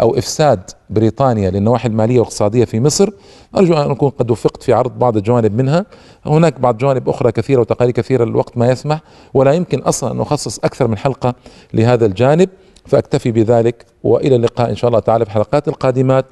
أو 0.00 0.18
إفساد 0.18 0.60
بريطانيا 0.90 1.50
للنواحي 1.50 1.88
المالية 1.88 2.18
والاقتصادية 2.18 2.64
في 2.64 2.80
مصر. 2.80 3.10
أرجو 3.56 3.74
أن 3.74 3.90
أكون 3.90 4.10
قد 4.10 4.30
وفقت 4.30 4.62
في 4.62 4.72
عرض 4.72 4.98
بعض 4.98 5.16
الجوانب 5.16 5.56
منها. 5.56 5.86
هناك 6.26 6.60
بعض 6.60 6.78
جوانب 6.78 7.08
أخرى 7.08 7.32
كثيرة 7.32 7.60
وتقارير 7.60 7.94
كثيرة 7.94 8.24
الوقت 8.24 8.58
ما 8.58 8.70
يسمح 8.70 9.00
ولا 9.34 9.52
يمكن 9.52 9.78
أصلا 9.78 10.12
أن 10.12 10.20
أخصص 10.20 10.58
أكثر 10.58 10.88
من 10.88 10.98
حلقة 10.98 11.34
لهذا 11.74 12.06
الجانب. 12.06 12.48
فأكتفي 12.86 13.32
بذلك 13.32 13.86
وإلى 14.04 14.36
اللقاء 14.36 14.70
إن 14.70 14.76
شاء 14.76 14.88
الله 14.88 15.00
تعالى 15.00 15.24
في 15.24 15.30
الحلقات 15.30 15.68
القادمات. 15.68 16.24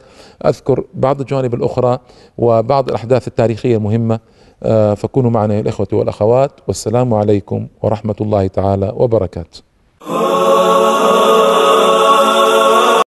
أذكر 0.46 0.84
بعض 0.94 1.20
الجوانب 1.20 1.54
الأخرى 1.54 1.98
وبعض 2.38 2.88
الأحداث 2.88 3.28
التاريخية 3.28 3.76
المهمة. 3.76 4.20
آه، 4.62 4.94
فكونوا 4.94 5.30
معنا 5.30 5.54
يا 5.54 5.60
الإخوة 5.60 5.88
والأخوات. 5.92 6.50
والسلام 6.68 7.14
عليكم 7.14 7.68
ورحمة 7.82 8.16
الله 8.20 8.46
تعالى 8.46 8.92
وبركاته. 8.96 9.60